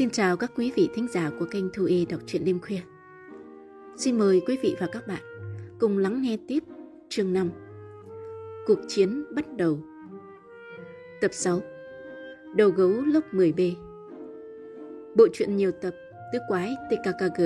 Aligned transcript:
Xin 0.00 0.10
chào 0.10 0.36
các 0.36 0.52
quý 0.56 0.72
vị 0.76 0.88
thính 0.94 1.08
giả 1.08 1.30
của 1.38 1.46
kênh 1.50 1.64
Thu 1.72 1.84
Y 1.84 2.06
đọc 2.06 2.20
truyện 2.26 2.44
đêm 2.44 2.60
khuya. 2.60 2.80
Xin 3.96 4.18
mời 4.18 4.42
quý 4.46 4.58
vị 4.62 4.76
và 4.80 4.86
các 4.92 5.06
bạn 5.06 5.22
cùng 5.80 5.98
lắng 5.98 6.22
nghe 6.22 6.36
tiếp 6.48 6.62
chương 7.08 7.32
5 7.32 7.50
Cuộc 8.66 8.78
chiến 8.88 9.24
bắt 9.34 9.44
đầu. 9.56 9.78
Tập 11.20 11.30
6 11.34 11.60
Đầu 12.56 12.70
gấu 12.70 12.90
lớp 12.90 13.20
10B 13.32 13.74
Bộ 15.16 15.26
truyện 15.32 15.56
nhiều 15.56 15.72
tập 15.72 15.94
Tứ 16.32 16.38
quái 16.48 16.74
TKKG 16.90 17.42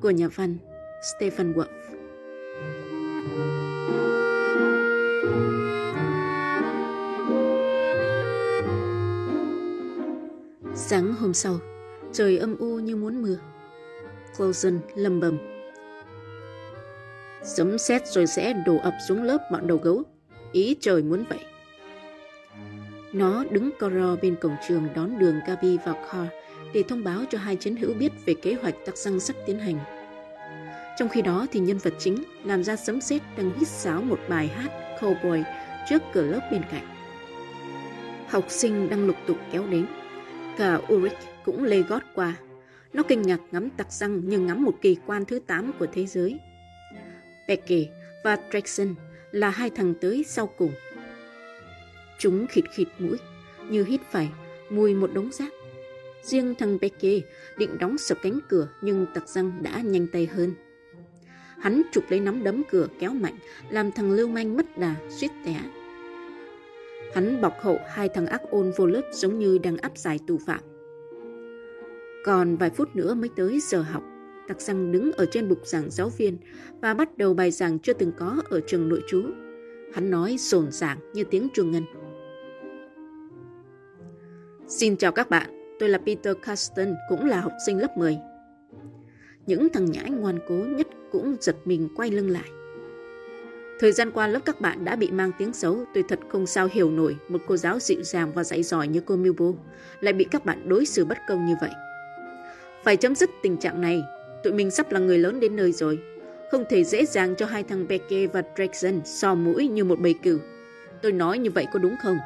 của 0.00 0.10
nhà 0.10 0.28
văn 0.28 0.56
Stephen 1.02 1.52
Wolf. 1.52 3.61
Sáng 10.74 11.14
hôm 11.14 11.34
sau, 11.34 11.58
trời 12.12 12.38
âm 12.38 12.56
u 12.58 12.78
như 12.78 12.96
muốn 12.96 13.22
mưa. 13.22 13.36
Clausen 14.36 14.80
lầm 14.94 15.20
bầm. 15.20 15.38
Sấm 17.42 17.78
sét 17.78 18.08
rồi 18.08 18.26
sẽ 18.26 18.52
đổ 18.66 18.76
ập 18.82 18.94
xuống 19.08 19.22
lớp 19.22 19.38
bọn 19.52 19.66
đầu 19.66 19.78
gấu. 19.78 20.02
Ý 20.52 20.76
trời 20.80 21.02
muốn 21.02 21.24
vậy. 21.28 21.38
Nó 23.12 23.44
đứng 23.50 23.70
co 23.78 23.90
ro 23.90 24.16
bên 24.22 24.36
cổng 24.36 24.56
trường 24.68 24.88
đón 24.94 25.18
đường 25.18 25.40
Gabi 25.46 25.78
vào 25.84 25.94
Car 25.94 26.26
để 26.74 26.82
thông 26.88 27.04
báo 27.04 27.20
cho 27.30 27.38
hai 27.38 27.56
chiến 27.56 27.76
hữu 27.76 27.94
biết 27.94 28.12
về 28.26 28.34
kế 28.34 28.54
hoạch 28.54 28.74
tắc 28.86 28.96
răng 28.96 29.20
sắp 29.20 29.36
tiến 29.46 29.58
hành. 29.58 29.78
Trong 30.98 31.08
khi 31.08 31.22
đó 31.22 31.46
thì 31.52 31.60
nhân 31.60 31.78
vật 31.78 31.94
chính 31.98 32.24
làm 32.44 32.64
ra 32.64 32.76
sấm 32.76 33.00
sét 33.00 33.22
đang 33.36 33.50
hít 33.58 33.68
sáo 33.68 34.02
một 34.02 34.18
bài 34.28 34.48
hát 34.48 34.70
Cowboy 35.00 35.42
trước 35.88 36.02
cửa 36.12 36.26
lớp 36.26 36.48
bên 36.52 36.62
cạnh. 36.70 36.86
Học 38.28 38.44
sinh 38.48 38.90
đang 38.90 39.06
lục 39.06 39.16
tục 39.26 39.36
kéo 39.52 39.66
đến. 39.66 39.86
Cả 40.56 40.80
Ulrich 40.92 41.18
cũng 41.44 41.64
lê 41.64 41.82
gót 41.82 42.02
qua. 42.14 42.34
Nó 42.92 43.02
kinh 43.02 43.22
ngạc 43.22 43.40
ngắm 43.52 43.70
tặc 43.70 43.92
răng 43.92 44.28
như 44.28 44.38
ngắm 44.38 44.64
một 44.64 44.74
kỳ 44.80 44.96
quan 45.06 45.24
thứ 45.24 45.38
8 45.46 45.72
của 45.78 45.86
thế 45.92 46.06
giới. 46.06 46.40
Becky 47.48 47.88
và 48.24 48.36
Drexen 48.50 48.94
là 49.30 49.50
hai 49.50 49.70
thằng 49.70 49.94
tới 50.00 50.24
sau 50.28 50.46
cùng. 50.46 50.72
Chúng 52.18 52.46
khịt 52.46 52.64
khịt 52.74 52.88
mũi, 52.98 53.18
như 53.70 53.84
hít 53.84 54.00
phải 54.10 54.28
mùi 54.70 54.94
một 54.94 55.10
đống 55.14 55.30
rác. 55.32 55.52
Riêng 56.22 56.54
thằng 56.54 56.78
Becky 56.80 57.22
định 57.56 57.78
đóng 57.78 57.98
sập 57.98 58.18
cánh 58.22 58.38
cửa 58.48 58.68
nhưng 58.82 59.06
tặc 59.14 59.28
răng 59.28 59.52
đã 59.62 59.80
nhanh 59.80 60.06
tay 60.06 60.26
hơn. 60.26 60.54
Hắn 61.58 61.82
chụp 61.92 62.04
lấy 62.08 62.20
nắm 62.20 62.44
đấm 62.44 62.62
cửa 62.70 62.86
kéo 62.98 63.10
mạnh, 63.10 63.36
làm 63.70 63.92
thằng 63.92 64.12
lưu 64.12 64.28
manh 64.28 64.56
mất 64.56 64.78
đà, 64.78 64.94
suýt 65.10 65.30
té. 65.44 65.60
Hắn 67.14 67.40
bọc 67.40 67.60
hậu 67.60 67.78
hai 67.86 68.08
thằng 68.08 68.26
ác 68.26 68.42
ôn 68.50 68.72
vô 68.76 68.86
lớp 68.86 69.02
giống 69.12 69.38
như 69.38 69.58
đang 69.58 69.76
áp 69.76 69.98
giải 69.98 70.18
tù 70.26 70.38
phạm. 70.46 70.60
Còn 72.24 72.56
vài 72.56 72.70
phút 72.70 72.96
nữa 72.96 73.14
mới 73.14 73.30
tới 73.36 73.60
giờ 73.60 73.82
học, 73.82 74.02
Tạc 74.48 74.60
Răng 74.60 74.92
đứng 74.92 75.12
ở 75.12 75.26
trên 75.26 75.48
bục 75.48 75.66
giảng 75.66 75.90
giáo 75.90 76.08
viên 76.08 76.38
và 76.80 76.94
bắt 76.94 77.18
đầu 77.18 77.34
bài 77.34 77.50
giảng 77.50 77.78
chưa 77.78 77.92
từng 77.92 78.12
có 78.18 78.42
ở 78.50 78.60
trường 78.66 78.88
nội 78.88 79.02
trú. 79.06 79.22
Hắn 79.94 80.10
nói 80.10 80.36
rồn 80.38 80.70
ràng 80.70 80.98
như 81.14 81.24
tiếng 81.24 81.48
chuông 81.54 81.70
ngân. 81.70 81.84
Xin 84.68 84.96
chào 84.96 85.12
các 85.12 85.30
bạn, 85.30 85.76
tôi 85.78 85.88
là 85.88 85.98
Peter 85.98 86.36
Carsten, 86.42 86.94
cũng 87.08 87.24
là 87.24 87.40
học 87.40 87.52
sinh 87.66 87.78
lớp 87.78 87.98
10. 87.98 88.18
Những 89.46 89.68
thằng 89.68 89.84
nhãi 89.84 90.10
ngoan 90.10 90.38
cố 90.48 90.54
nhất 90.54 90.86
cũng 91.12 91.36
giật 91.40 91.56
mình 91.64 91.88
quay 91.96 92.10
lưng 92.10 92.30
lại. 92.30 92.48
Thời 93.82 93.92
gian 93.92 94.10
qua 94.10 94.26
lớp 94.26 94.40
các 94.44 94.60
bạn 94.60 94.84
đã 94.84 94.96
bị 94.96 95.10
mang 95.10 95.32
tiếng 95.38 95.52
xấu, 95.52 95.84
tôi 95.94 96.04
thật 96.08 96.18
không 96.28 96.46
sao 96.46 96.68
hiểu 96.72 96.90
nổi 96.90 97.16
một 97.28 97.40
cô 97.46 97.56
giáo 97.56 97.78
dịu 97.78 98.02
dàng 98.02 98.32
và 98.32 98.44
dạy 98.44 98.62
giỏi 98.62 98.88
như 98.88 99.00
cô 99.00 99.16
Milbo 99.16 99.46
lại 100.00 100.12
bị 100.12 100.24
các 100.24 100.44
bạn 100.44 100.68
đối 100.68 100.86
xử 100.86 101.04
bất 101.04 101.18
công 101.28 101.46
như 101.46 101.54
vậy. 101.60 101.70
Phải 102.84 102.96
chấm 102.96 103.14
dứt 103.14 103.30
tình 103.42 103.56
trạng 103.56 103.80
này, 103.80 104.02
tụi 104.44 104.52
mình 104.52 104.70
sắp 104.70 104.92
là 104.92 105.00
người 105.00 105.18
lớn 105.18 105.40
đến 105.40 105.56
nơi 105.56 105.72
rồi. 105.72 105.98
Không 106.50 106.64
thể 106.70 106.84
dễ 106.84 107.06
dàng 107.06 107.34
cho 107.38 107.46
hai 107.46 107.62
thằng 107.62 107.88
Becky 107.88 108.26
và 108.26 108.42
Drexen 108.56 109.00
so 109.04 109.34
mũi 109.34 109.68
như 109.68 109.84
một 109.84 109.98
bầy 110.00 110.14
cừu. 110.22 110.38
Tôi 111.02 111.12
nói 111.12 111.38
như 111.38 111.50
vậy 111.50 111.66
có 111.72 111.78
đúng 111.78 111.96
không? 112.02 112.18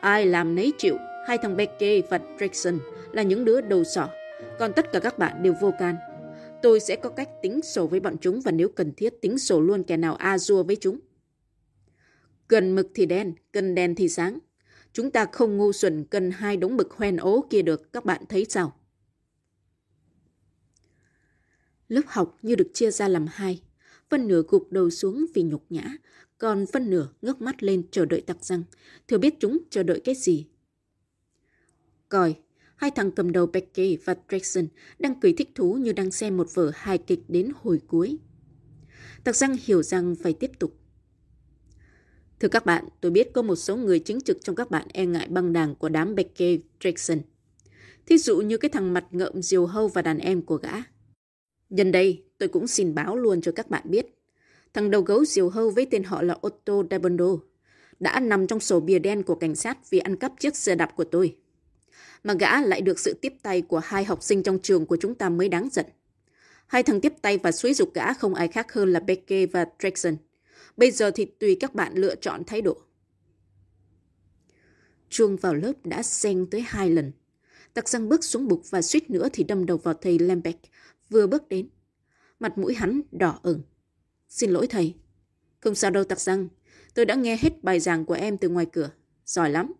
Ai 0.00 0.26
làm 0.26 0.54
nấy 0.54 0.72
chịu, 0.78 0.96
hai 1.26 1.38
thằng 1.38 1.56
Becky 1.56 2.02
và 2.10 2.18
Drexen 2.38 2.78
là 3.12 3.22
những 3.22 3.44
đứa 3.44 3.60
đầu 3.60 3.84
sỏ, 3.84 4.08
còn 4.58 4.72
tất 4.72 4.92
cả 4.92 5.00
các 5.00 5.18
bạn 5.18 5.42
đều 5.42 5.54
vô 5.60 5.74
can. 5.78 5.96
Tôi 6.62 6.80
sẽ 6.80 6.96
có 6.96 7.10
cách 7.10 7.28
tính 7.42 7.62
sổ 7.62 7.86
với 7.86 8.00
bọn 8.00 8.16
chúng 8.20 8.40
và 8.40 8.50
nếu 8.50 8.68
cần 8.68 8.92
thiết 8.96 9.14
tính 9.22 9.38
sổ 9.38 9.60
luôn 9.60 9.82
kẻ 9.84 9.96
nào 9.96 10.14
a 10.14 10.38
dua 10.38 10.62
với 10.62 10.76
chúng. 10.76 11.00
Cần 12.48 12.74
mực 12.74 12.90
thì 12.94 13.06
đen, 13.06 13.34
cần 13.52 13.74
đen 13.74 13.94
thì 13.94 14.08
sáng. 14.08 14.38
Chúng 14.92 15.10
ta 15.10 15.26
không 15.32 15.56
ngu 15.56 15.72
xuẩn 15.72 16.04
cần 16.04 16.30
hai 16.30 16.56
đống 16.56 16.76
mực 16.76 16.90
hoen 16.90 17.16
ố 17.16 17.46
kia 17.50 17.62
được, 17.62 17.92
các 17.92 18.04
bạn 18.04 18.22
thấy 18.28 18.46
sao? 18.48 18.76
Lớp 21.88 22.02
học 22.06 22.38
như 22.42 22.54
được 22.54 22.70
chia 22.74 22.90
ra 22.90 23.08
làm 23.08 23.26
hai. 23.30 23.62
Phân 24.08 24.28
nửa 24.28 24.42
gục 24.48 24.72
đầu 24.72 24.90
xuống 24.90 25.26
vì 25.34 25.42
nhục 25.42 25.64
nhã, 25.70 25.96
còn 26.38 26.66
phân 26.66 26.90
nửa 26.90 27.08
ngước 27.22 27.40
mắt 27.40 27.62
lên 27.62 27.82
chờ 27.90 28.04
đợi 28.04 28.20
tặc 28.20 28.44
răng. 28.44 28.62
Thừa 29.08 29.18
biết 29.18 29.34
chúng 29.40 29.58
chờ 29.70 29.82
đợi 29.82 30.00
cái 30.04 30.14
gì. 30.14 30.46
Coi, 32.08 32.36
hai 32.78 32.90
thằng 32.90 33.10
cầm 33.10 33.32
đầu 33.32 33.46
Becky 33.46 33.98
và 34.04 34.14
Jackson 34.28 34.66
đang 34.98 35.20
cười 35.20 35.32
thích 35.32 35.50
thú 35.54 35.74
như 35.74 35.92
đang 35.92 36.10
xem 36.10 36.36
một 36.36 36.54
vở 36.54 36.70
hài 36.74 36.98
kịch 36.98 37.20
đến 37.28 37.52
hồi 37.62 37.80
cuối. 37.86 38.18
Tặc 39.24 39.36
răng 39.36 39.56
hiểu 39.64 39.82
rằng 39.82 40.14
phải 40.22 40.32
tiếp 40.32 40.50
tục. 40.58 40.72
Thưa 42.40 42.48
các 42.48 42.66
bạn, 42.66 42.84
tôi 43.00 43.10
biết 43.10 43.32
có 43.32 43.42
một 43.42 43.56
số 43.56 43.76
người 43.76 43.98
chính 43.98 44.20
trực 44.20 44.38
trong 44.44 44.56
các 44.56 44.70
bạn 44.70 44.86
e 44.92 45.06
ngại 45.06 45.28
băng 45.30 45.52
đảng 45.52 45.74
của 45.74 45.88
đám 45.88 46.14
Becky 46.14 46.60
Jackson. 46.80 47.18
Thí 48.06 48.18
dụ 48.18 48.40
như 48.40 48.56
cái 48.56 48.68
thằng 48.68 48.94
mặt 48.94 49.04
ngợm 49.10 49.42
diều 49.42 49.66
hâu 49.66 49.88
và 49.88 50.02
đàn 50.02 50.18
em 50.18 50.42
của 50.42 50.56
gã. 50.56 50.72
Nhân 51.70 51.92
đây, 51.92 52.24
tôi 52.38 52.48
cũng 52.48 52.66
xin 52.66 52.94
báo 52.94 53.16
luôn 53.16 53.40
cho 53.40 53.52
các 53.52 53.70
bạn 53.70 53.82
biết. 53.84 54.06
Thằng 54.74 54.90
đầu 54.90 55.02
gấu 55.02 55.24
diều 55.24 55.48
hâu 55.48 55.70
với 55.70 55.86
tên 55.90 56.04
họ 56.04 56.22
là 56.22 56.38
Otto 56.46 56.82
Dabondo 56.90 57.38
đã 58.00 58.20
nằm 58.20 58.46
trong 58.46 58.60
sổ 58.60 58.80
bìa 58.80 58.98
đen 58.98 59.22
của 59.22 59.34
cảnh 59.34 59.54
sát 59.54 59.90
vì 59.90 59.98
ăn 59.98 60.16
cắp 60.16 60.32
chiếc 60.40 60.56
xe 60.56 60.74
đạp 60.74 60.92
của 60.96 61.04
tôi. 61.04 61.36
Mà 62.24 62.34
gã 62.34 62.60
lại 62.60 62.80
được 62.80 62.98
sự 62.98 63.14
tiếp 63.22 63.32
tay 63.42 63.62
của 63.62 63.78
hai 63.78 64.04
học 64.04 64.22
sinh 64.22 64.42
trong 64.42 64.58
trường 64.62 64.86
của 64.86 64.96
chúng 64.96 65.14
ta 65.14 65.28
mới 65.28 65.48
đáng 65.48 65.68
giận. 65.72 65.86
Hai 66.66 66.82
thằng 66.82 67.00
tiếp 67.00 67.12
tay 67.22 67.38
và 67.38 67.52
xúi 67.52 67.74
dục 67.74 67.94
gã 67.94 68.14
không 68.14 68.34
ai 68.34 68.48
khác 68.48 68.72
hơn 68.72 68.92
là 68.92 69.00
Becky 69.00 69.46
và 69.46 69.66
Jackson. 69.78 70.16
Bây 70.76 70.90
giờ 70.90 71.10
thì 71.10 71.24
tùy 71.24 71.56
các 71.60 71.74
bạn 71.74 71.92
lựa 71.94 72.14
chọn 72.14 72.44
thái 72.44 72.62
độ. 72.62 72.78
Chuông 75.10 75.36
vào 75.36 75.54
lớp 75.54 75.72
đã 75.84 76.02
xen 76.02 76.46
tới 76.50 76.60
hai 76.60 76.90
lần. 76.90 77.12
Tặc 77.74 77.88
răng 77.88 78.08
bước 78.08 78.24
xuống 78.24 78.48
bục 78.48 78.70
và 78.70 78.82
suýt 78.82 79.10
nữa 79.10 79.28
thì 79.32 79.44
đâm 79.44 79.66
đầu 79.66 79.76
vào 79.76 79.94
thầy 79.94 80.18
Lambeck, 80.18 80.58
vừa 81.10 81.26
bước 81.26 81.48
đến. 81.48 81.68
Mặt 82.40 82.58
mũi 82.58 82.74
hắn 82.74 83.00
đỏ 83.10 83.40
ửng. 83.42 83.62
Xin 84.28 84.50
lỗi 84.50 84.66
thầy. 84.66 84.94
Không 85.60 85.74
sao 85.74 85.90
đâu 85.90 86.04
tặc 86.04 86.20
răng. 86.20 86.48
Tôi 86.94 87.04
đã 87.04 87.14
nghe 87.14 87.36
hết 87.40 87.64
bài 87.64 87.80
giảng 87.80 88.04
của 88.04 88.14
em 88.14 88.38
từ 88.38 88.48
ngoài 88.48 88.66
cửa. 88.72 88.90
Giỏi 89.24 89.50
lắm. 89.50 89.72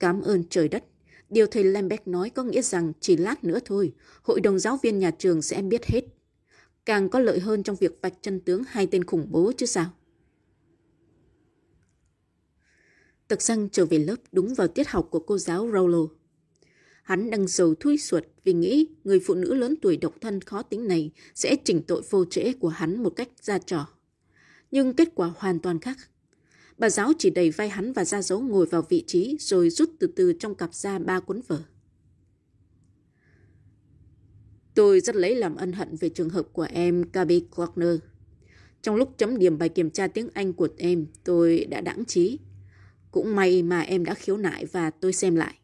Cảm 0.00 0.22
ơn 0.22 0.44
trời 0.50 0.68
đất. 0.68 0.84
Điều 1.30 1.46
thầy 1.46 1.64
Lambeck 1.64 2.08
nói 2.08 2.30
có 2.30 2.42
nghĩa 2.42 2.62
rằng 2.62 2.92
chỉ 3.00 3.16
lát 3.16 3.44
nữa 3.44 3.58
thôi, 3.64 3.92
hội 4.22 4.40
đồng 4.40 4.58
giáo 4.58 4.78
viên 4.82 4.98
nhà 4.98 5.10
trường 5.10 5.42
sẽ 5.42 5.62
biết 5.62 5.86
hết. 5.86 6.04
Càng 6.84 7.08
có 7.08 7.18
lợi 7.18 7.40
hơn 7.40 7.62
trong 7.62 7.76
việc 7.76 7.98
vạch 8.02 8.14
chân 8.22 8.40
tướng 8.40 8.62
hai 8.68 8.86
tên 8.86 9.04
khủng 9.04 9.26
bố 9.30 9.52
chứ 9.56 9.66
sao. 9.66 9.90
Tật 13.28 13.42
xăng 13.42 13.68
trở 13.68 13.86
về 13.86 13.98
lớp 13.98 14.16
đúng 14.32 14.54
vào 14.54 14.68
tiết 14.68 14.88
học 14.88 15.08
của 15.10 15.18
cô 15.18 15.38
giáo 15.38 15.68
Rolo. 15.72 16.06
Hắn 17.02 17.30
đang 17.30 17.46
dầu 17.46 17.74
thui 17.74 17.98
suột 17.98 18.24
vì 18.44 18.52
nghĩ 18.52 18.86
người 19.04 19.20
phụ 19.20 19.34
nữ 19.34 19.54
lớn 19.54 19.74
tuổi 19.82 19.96
độc 19.96 20.14
thân 20.20 20.40
khó 20.40 20.62
tính 20.62 20.88
này 20.88 21.10
sẽ 21.34 21.56
chỉnh 21.64 21.82
tội 21.82 22.02
vô 22.10 22.24
trễ 22.24 22.52
của 22.52 22.68
hắn 22.68 23.02
một 23.02 23.10
cách 23.16 23.28
ra 23.42 23.58
trò. 23.58 23.88
Nhưng 24.70 24.94
kết 24.94 25.08
quả 25.14 25.32
hoàn 25.36 25.58
toàn 25.58 25.78
khác. 25.78 25.96
Bà 26.78 26.90
giáo 26.90 27.12
chỉ 27.18 27.30
đẩy 27.30 27.50
vai 27.50 27.68
hắn 27.68 27.92
và 27.92 28.04
ra 28.04 28.22
dấu 28.22 28.40
ngồi 28.40 28.66
vào 28.66 28.82
vị 28.82 29.04
trí 29.06 29.36
rồi 29.40 29.70
rút 29.70 29.90
từ 29.98 30.06
từ 30.06 30.32
trong 30.32 30.54
cặp 30.54 30.74
ra 30.74 30.98
ba 30.98 31.20
cuốn 31.20 31.40
vở. 31.46 31.62
Tôi 34.74 35.00
rất 35.00 35.16
lấy 35.16 35.34
làm 35.34 35.56
ân 35.56 35.72
hận 35.72 35.96
về 35.96 36.08
trường 36.08 36.30
hợp 36.30 36.48
của 36.52 36.66
em 36.70 37.04
Gaby 37.12 37.40
Klockner. 37.56 37.96
Trong 38.82 38.96
lúc 38.96 39.18
chấm 39.18 39.38
điểm 39.38 39.58
bài 39.58 39.68
kiểm 39.68 39.90
tra 39.90 40.06
tiếng 40.08 40.28
Anh 40.34 40.52
của 40.52 40.68
em, 40.78 41.06
tôi 41.24 41.64
đã 41.64 41.80
đãng 41.80 42.04
trí. 42.04 42.38
Cũng 43.10 43.36
may 43.36 43.62
mà 43.62 43.80
em 43.80 44.04
đã 44.04 44.14
khiếu 44.14 44.36
nại 44.36 44.66
và 44.66 44.90
tôi 44.90 45.12
xem 45.12 45.36
lại. 45.36 45.54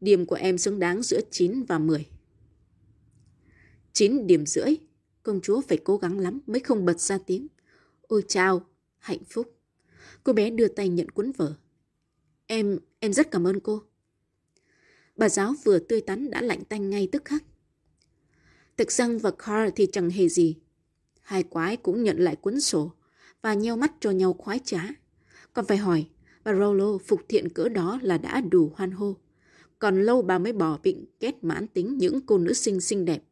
Điểm 0.00 0.26
của 0.26 0.36
em 0.36 0.58
xứng 0.58 0.78
đáng 0.78 1.02
giữa 1.02 1.20
9 1.30 1.62
và 1.62 1.78
10. 1.78 2.06
9 3.92 4.26
điểm 4.26 4.46
rưỡi. 4.46 4.76
Công 5.22 5.40
chúa 5.40 5.60
phải 5.60 5.78
cố 5.84 5.96
gắng 5.96 6.18
lắm 6.18 6.40
mới 6.46 6.60
không 6.60 6.84
bật 6.84 7.00
ra 7.00 7.18
tiếng. 7.26 7.46
Ôi 8.02 8.22
chao 8.28 8.66
hạnh 8.98 9.24
phúc. 9.30 9.54
Cô 10.24 10.32
bé 10.32 10.50
đưa 10.50 10.68
tay 10.68 10.88
nhận 10.88 11.08
cuốn 11.08 11.32
vở. 11.32 11.54
Em, 12.46 12.78
em 13.00 13.12
rất 13.12 13.30
cảm 13.30 13.46
ơn 13.46 13.60
cô. 13.60 13.82
Bà 15.16 15.28
giáo 15.28 15.54
vừa 15.64 15.78
tươi 15.78 16.00
tắn 16.00 16.30
đã 16.30 16.42
lạnh 16.42 16.64
tanh 16.64 16.90
ngay 16.90 17.08
tức 17.12 17.24
khắc. 17.24 17.44
Thực 18.76 18.92
răng 18.92 19.18
và 19.18 19.30
Carl 19.30 19.70
thì 19.76 19.86
chẳng 19.92 20.10
hề 20.10 20.28
gì. 20.28 20.56
Hai 21.20 21.42
quái 21.42 21.76
cũng 21.76 22.02
nhận 22.02 22.18
lại 22.18 22.36
cuốn 22.36 22.60
sổ 22.60 22.92
và 23.42 23.54
nheo 23.54 23.76
mắt 23.76 23.92
cho 24.00 24.10
nhau 24.10 24.32
khoái 24.32 24.60
trá. 24.64 24.82
Còn 25.52 25.66
phải 25.66 25.76
hỏi, 25.76 26.06
bà 26.44 26.54
Rolo 26.54 26.98
phục 26.98 27.20
thiện 27.28 27.48
cỡ 27.48 27.68
đó 27.68 27.98
là 28.02 28.18
đã 28.18 28.40
đủ 28.40 28.72
hoan 28.76 28.90
hô. 28.90 29.16
còn 29.78 30.02
lâu 30.02 30.22
bà 30.22 30.38
mới 30.38 30.52
bỏ 30.52 30.78
bệnh 30.84 31.04
kết 31.20 31.44
mãn 31.44 31.66
tính 31.66 31.98
những 31.98 32.20
cô 32.26 32.38
nữ 32.38 32.52
sinh 32.52 32.80
xinh 32.80 33.04
đẹp. 33.04 33.22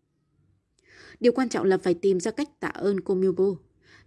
Điều 1.20 1.32
quan 1.32 1.48
trọng 1.48 1.66
là 1.66 1.78
phải 1.78 1.94
tìm 1.94 2.20
ra 2.20 2.30
cách 2.30 2.60
tạ 2.60 2.68
ơn 2.68 3.00
cô 3.00 3.14
Milbo. 3.14 3.54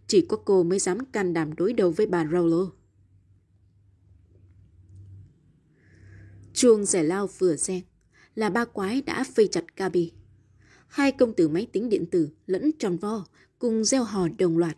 Chỉ 0.08 0.26
có 0.30 0.38
cô 0.46 0.64
mới 0.64 0.80
dám 0.80 1.06
can 1.06 1.34
đảm 1.34 1.56
đối 1.56 1.74
đầu 1.74 1.92
với 1.92 2.06
bà 2.06 2.24
Rowlo. 2.26 2.70
Chuông 6.54 6.86
giải 6.86 7.04
lao 7.04 7.28
vừa 7.28 7.56
reng 7.56 7.82
là 8.36 8.50
ba 8.50 8.66
quái 8.66 9.02
đã 9.02 9.24
phây 9.36 9.48
chặt 9.52 9.64
Gabi. 9.76 10.12
Hai 10.88 11.12
công 11.12 11.34
tử 11.34 11.48
máy 11.48 11.68
tính 11.72 11.90
điện 11.90 12.06
tử 12.12 12.30
lẫn 12.46 12.72
tròn 12.80 12.98
vo 12.98 13.26
cùng 13.60 13.84
gieo 13.84 14.04
hò 14.04 14.28
đồng 14.38 14.58
loạt. 14.58 14.78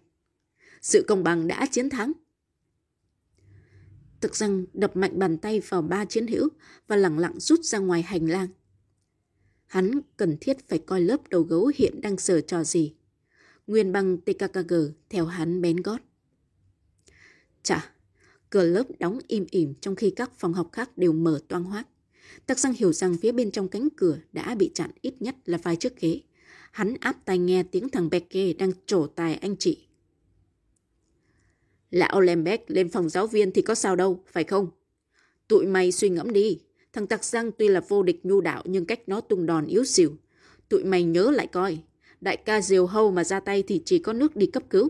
Sự 0.81 1.05
công 1.07 1.23
bằng 1.23 1.47
đã 1.47 1.65
chiến 1.71 1.89
thắng. 1.89 2.11
Thực 4.21 4.35
rằng 4.35 4.65
đập 4.73 4.95
mạnh 4.95 5.19
bàn 5.19 5.37
tay 5.37 5.61
vào 5.69 5.81
ba 5.81 6.05
chiến 6.05 6.27
hữu 6.27 6.49
và 6.87 6.95
lặng 6.95 7.19
lặng 7.19 7.39
rút 7.39 7.59
ra 7.63 7.79
ngoài 7.79 8.01
hành 8.01 8.29
lang. 8.29 8.47
Hắn 9.65 10.01
cần 10.17 10.37
thiết 10.41 10.69
phải 10.69 10.79
coi 10.79 11.01
lớp 11.01 11.29
đầu 11.29 11.41
gấu 11.41 11.71
hiện 11.75 12.01
đang 12.01 12.17
sờ 12.17 12.41
trò 12.41 12.63
gì. 12.63 12.95
Nguyên 13.67 13.91
băng 13.91 14.17
TKKG 14.17 14.73
theo 15.09 15.25
hắn 15.25 15.61
bén 15.61 15.77
gót. 15.77 16.01
Chà, 17.63 17.91
cửa 18.49 18.63
lớp 18.63 18.83
đóng 18.99 19.19
im 19.27 19.45
ỉm 19.51 19.73
trong 19.81 19.95
khi 19.95 20.09
các 20.09 20.31
phòng 20.37 20.53
học 20.53 20.69
khác 20.71 20.97
đều 20.97 21.13
mở 21.13 21.39
toang 21.47 21.63
hoác. 21.63 21.87
Tắc 22.45 22.59
răng 22.59 22.73
hiểu 22.73 22.93
rằng 22.93 23.17
phía 23.21 23.31
bên 23.31 23.51
trong 23.51 23.67
cánh 23.67 23.87
cửa 23.97 24.17
đã 24.33 24.55
bị 24.55 24.71
chặn 24.73 24.91
ít 25.01 25.13
nhất 25.19 25.35
là 25.45 25.57
vài 25.57 25.75
chiếc 25.75 25.99
ghế. 25.99 26.21
Hắn 26.71 26.93
áp 26.99 27.25
tai 27.25 27.37
nghe 27.37 27.63
tiếng 27.63 27.89
thằng 27.89 28.09
Becky 28.09 28.53
đang 28.53 28.71
trổ 28.85 29.07
tài 29.07 29.35
anh 29.35 29.55
chị. 29.57 29.87
Lão 31.91 32.21
Lembeck 32.21 32.71
lên 32.71 32.89
phòng 32.89 33.09
giáo 33.09 33.27
viên 33.27 33.51
thì 33.51 33.61
có 33.61 33.75
sao 33.75 33.95
đâu, 33.95 34.23
phải 34.31 34.43
không? 34.43 34.67
Tụi 35.47 35.65
mày 35.65 35.91
suy 35.91 36.09
ngẫm 36.09 36.33
đi. 36.33 36.59
Thằng 36.93 37.07
Tạc 37.07 37.23
Giang 37.23 37.51
tuy 37.51 37.67
là 37.67 37.81
vô 37.87 38.03
địch 38.03 38.25
nhu 38.25 38.41
đạo 38.41 38.63
nhưng 38.65 38.85
cách 38.85 38.99
nó 39.07 39.21
tung 39.21 39.45
đòn 39.45 39.65
yếu 39.65 39.83
xỉu. 39.83 40.17
Tụi 40.69 40.83
mày 40.83 41.03
nhớ 41.03 41.31
lại 41.31 41.47
coi. 41.47 41.79
Đại 42.21 42.37
ca 42.37 42.61
Diều 42.61 42.85
Hâu 42.85 43.11
mà 43.11 43.23
ra 43.23 43.39
tay 43.39 43.63
thì 43.63 43.81
chỉ 43.85 43.99
có 43.99 44.13
nước 44.13 44.35
đi 44.35 44.45
cấp 44.45 44.63
cứu. 44.69 44.89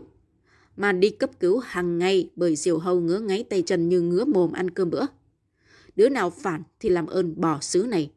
Mà 0.76 0.92
đi 0.92 1.10
cấp 1.10 1.30
cứu 1.40 1.58
hàng 1.58 1.98
ngày 1.98 2.30
bởi 2.36 2.56
Diều 2.56 2.78
Hâu 2.78 3.00
ngứa 3.00 3.18
ngáy 3.18 3.44
tay 3.50 3.62
chân 3.62 3.88
như 3.88 4.00
ngứa 4.00 4.24
mồm 4.24 4.52
ăn 4.52 4.70
cơm 4.70 4.90
bữa. 4.90 5.02
Đứa 5.96 6.08
nào 6.08 6.30
phản 6.30 6.62
thì 6.80 6.88
làm 6.88 7.06
ơn 7.06 7.40
bỏ 7.40 7.58
xứ 7.60 7.86
này. 7.88 8.10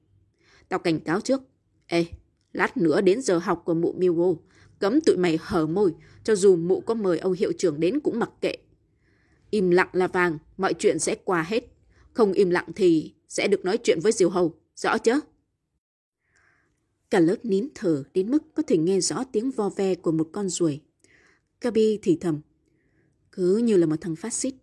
Tao 0.70 0.80
cảnh 0.80 1.00
cáo 1.00 1.22
trước. 1.22 1.42
Ê, 1.88 2.06
lát 2.54 2.78
nữa 2.78 3.02
đến 3.02 3.22
giờ 3.22 3.38
học 3.38 3.62
của 3.66 3.74
mụ 3.74 3.96
Miwo. 4.00 4.36
Cấm 4.80 5.02
tụi 5.02 5.18
mày 5.18 5.40
hở 5.42 5.66
môi, 5.66 5.92
cho 6.24 6.36
dù 6.36 6.56
mụ 6.56 6.82
có 6.82 6.94
mời 6.94 7.20
ông 7.20 7.34
hiệu 7.34 7.52
trưởng 7.58 7.80
đến 7.80 8.00
cũng 8.00 8.20
mặc 8.20 8.30
kệ. 8.42 8.56
Im 9.50 9.72
lặng 9.72 9.90
là 9.94 10.08
vàng, 10.08 10.38
mọi 10.58 10.74
chuyện 10.74 11.00
sẽ 11.00 11.16
qua 11.16 11.44
hết. 11.44 11.64
Không 12.14 12.34
im 12.34 12.50
lặng 12.50 12.68
thì 12.76 13.14
sẽ 13.30 13.48
được 13.48 13.66
nói 13.66 13.78
chuyện 13.78 14.00
với 14.00 14.12
Diều 14.12 14.30
Hầu, 14.30 14.56
rõ 14.76 14.98
chứ? 14.98 15.20
Cả 17.12 17.20
lớp 17.20 17.46
nín 17.46 17.68
thở 17.76 18.04
đến 18.14 18.32
mức 18.32 18.44
có 18.54 18.64
thể 18.68 18.78
nghe 18.78 19.00
rõ 19.00 19.24
tiếng 19.24 19.52
vo 19.52 19.70
ve 19.70 19.96
của 19.96 20.12
một 20.12 20.30
con 20.32 20.50
ruồi. 20.50 20.82
Gabi 21.62 22.00
thì 22.02 22.18
thầm. 22.22 22.42
Cứ 23.32 23.58
như 23.58 23.78
là 23.78 23.86
một 23.86 23.96
thằng 24.02 24.16
phát 24.16 24.34
xít. 24.34 24.54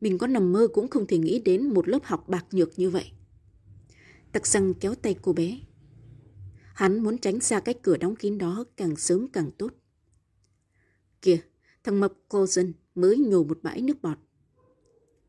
Mình 0.00 0.18
có 0.18 0.26
nằm 0.26 0.52
mơ 0.52 0.68
cũng 0.72 0.88
không 0.88 1.06
thể 1.06 1.18
nghĩ 1.18 1.38
đến 1.38 1.74
một 1.74 1.88
lớp 1.88 2.04
học 2.04 2.28
bạc 2.28 2.46
nhược 2.50 2.78
như 2.78 2.90
vậy. 2.90 3.10
Tặc 4.32 4.46
răng 4.46 4.74
kéo 4.74 4.94
tay 4.94 5.16
cô 5.22 5.32
bé. 5.32 5.58
Hắn 6.74 7.02
muốn 7.02 7.18
tránh 7.18 7.40
xa 7.40 7.60
cái 7.60 7.74
cửa 7.82 7.96
đóng 7.96 8.16
kín 8.16 8.38
đó 8.38 8.64
càng 8.76 8.96
sớm 8.96 9.28
càng 9.32 9.50
tốt. 9.58 9.74
Kìa, 11.22 11.38
thằng 11.84 12.00
mập 12.00 12.12
cô 12.28 12.46
dân 12.46 12.72
mới 12.94 13.18
nhổ 13.18 13.44
một 13.44 13.58
bãi 13.62 13.82
nước 13.82 14.02
bọt. 14.02 14.18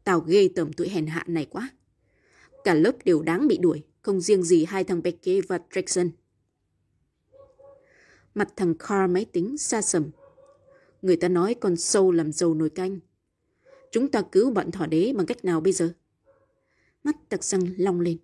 Tao 0.04 0.20
ghê 0.20 0.50
tởm 0.56 0.74
tụi 0.74 0.90
hèn 0.90 1.08
hạ 1.08 1.24
này 1.28 1.46
quá. 1.46 1.70
Cả 2.64 2.74
lớp 2.74 3.06
đều 3.06 3.22
đáng 3.22 3.48
bị 3.48 3.58
đuổi, 3.58 3.84
không 4.02 4.22
riêng 4.22 4.44
gì 4.44 4.66
hai 4.66 4.84
thằng 4.84 5.02
Becky 5.04 5.42
và 5.42 5.60
Jackson. 5.72 6.10
Mặt 8.36 8.54
thằng 8.56 8.74
Carl 8.74 9.12
máy 9.12 9.26
tính 9.26 9.58
xa 9.58 9.82
sầm. 9.82 10.10
Người 11.02 11.16
ta 11.16 11.28
nói 11.28 11.56
con 11.60 11.76
sâu 11.76 12.12
làm 12.12 12.32
dầu 12.32 12.54
nồi 12.54 12.70
canh. 12.70 13.00
Chúng 13.92 14.12
ta 14.12 14.22
cứu 14.22 14.52
bọn 14.52 14.72
thỏ 14.72 14.86
đế 14.86 15.14
bằng 15.18 15.26
cách 15.26 15.46
nào 15.46 15.62
bây 15.62 15.74
giờ? 15.74 15.94
Mắt 17.04 17.30
tặc 17.30 17.44
răng 17.44 17.62
long 17.78 18.00
lên. 18.00 18.18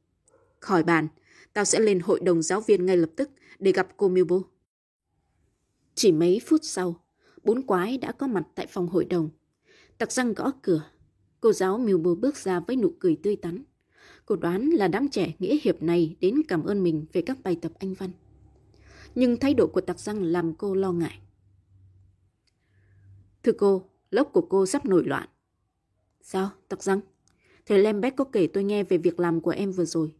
Khỏi 0.59 0.83
bàn, 0.83 1.07
tao 1.53 1.65
sẽ 1.65 1.79
lên 1.79 1.99
hội 1.99 2.19
đồng 2.19 2.41
giáo 2.41 2.61
viên 2.61 2.85
ngay 2.85 2.97
lập 2.97 3.09
tức 3.15 3.29
để 3.59 3.71
gặp 3.71 3.87
cô 3.97 4.07
Milbo. 4.07 4.41
Chỉ 5.95 6.11
mấy 6.11 6.41
phút 6.45 6.59
sau, 6.63 7.03
bốn 7.43 7.61
quái 7.61 7.97
đã 7.97 8.11
có 8.11 8.27
mặt 8.27 8.43
tại 8.55 8.67
phòng 8.67 8.87
hội 8.87 9.05
đồng. 9.05 9.29
Tặc 9.97 10.11
răng 10.11 10.33
gõ 10.33 10.51
cửa. 10.61 10.89
Cô 11.41 11.53
giáo 11.53 11.77
Milbo 11.77 12.15
bước 12.15 12.37
ra 12.37 12.59
với 12.59 12.75
nụ 12.75 12.93
cười 12.99 13.17
tươi 13.23 13.35
tắn. 13.35 13.63
Cô 14.25 14.35
đoán 14.35 14.69
là 14.69 14.87
đám 14.87 15.09
trẻ 15.09 15.33
nghĩa 15.39 15.57
hiệp 15.61 15.81
này 15.81 16.15
đến 16.19 16.41
cảm 16.47 16.63
ơn 16.63 16.83
mình 16.83 17.05
về 17.13 17.21
các 17.21 17.37
bài 17.43 17.57
tập 17.61 17.71
anh 17.79 17.93
văn. 17.93 18.11
Nhưng 19.15 19.39
thái 19.39 19.53
độ 19.53 19.67
của 19.67 19.81
tặc 19.81 20.00
răng 20.00 20.23
làm 20.23 20.53
cô 20.53 20.75
lo 20.75 20.91
ngại. 20.91 21.19
Thưa 23.44 23.51
cô, 23.51 23.89
lớp 24.12 24.23
của 24.33 24.41
cô 24.41 24.65
sắp 24.65 24.85
nổi 24.85 25.03
loạn. 25.06 25.29
Sao, 26.21 26.50
tặc 26.67 26.83
răng? 26.83 27.01
Thầy 27.65 27.79
Lembeck 27.79 28.15
có 28.15 28.23
kể 28.23 28.47
tôi 28.47 28.63
nghe 28.63 28.83
về 28.83 28.97
việc 28.97 29.19
làm 29.19 29.41
của 29.41 29.51
em 29.51 29.71
vừa 29.71 29.85
rồi. 29.85 30.13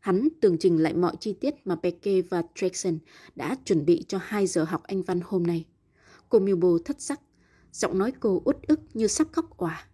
Hắn 0.00 0.28
tường 0.40 0.56
trình 0.60 0.82
lại 0.82 0.94
mọi 0.94 1.16
chi 1.20 1.32
tiết 1.32 1.54
mà 1.64 1.76
Becky 1.82 2.22
và 2.22 2.42
Jackson 2.54 2.98
đã 3.34 3.56
chuẩn 3.64 3.84
bị 3.84 4.04
cho 4.08 4.18
2 4.22 4.46
giờ 4.46 4.64
học 4.64 4.82
Anh 4.82 5.02
văn 5.02 5.20
hôm 5.24 5.42
nay. 5.42 5.66
Cô 6.28 6.38
Milbo 6.38 6.68
thất 6.84 7.00
sắc, 7.00 7.20
giọng 7.72 7.98
nói 7.98 8.12
cô 8.20 8.42
út 8.44 8.56
ức 8.62 8.80
như 8.94 9.06
sắp 9.06 9.28
khóc 9.32 9.56
òa. 9.56 9.88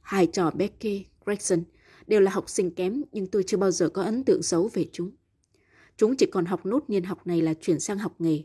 Hai 0.00 0.26
trò 0.26 0.50
Becky, 0.50 1.06
Gregson 1.24 1.62
đều 2.06 2.20
là 2.20 2.30
học 2.30 2.50
sinh 2.50 2.70
kém 2.70 3.02
nhưng 3.12 3.26
tôi 3.26 3.44
chưa 3.46 3.56
bao 3.56 3.70
giờ 3.70 3.88
có 3.88 4.02
ấn 4.02 4.24
tượng 4.24 4.42
xấu 4.42 4.70
về 4.72 4.88
chúng. 4.92 5.10
Chúng 5.96 6.16
chỉ 6.16 6.26
còn 6.26 6.44
học 6.44 6.66
nốt 6.66 6.84
niên 6.88 7.04
học 7.04 7.26
này 7.26 7.42
là 7.42 7.54
chuyển 7.54 7.80
sang 7.80 7.98
học 7.98 8.14
nghề. 8.18 8.42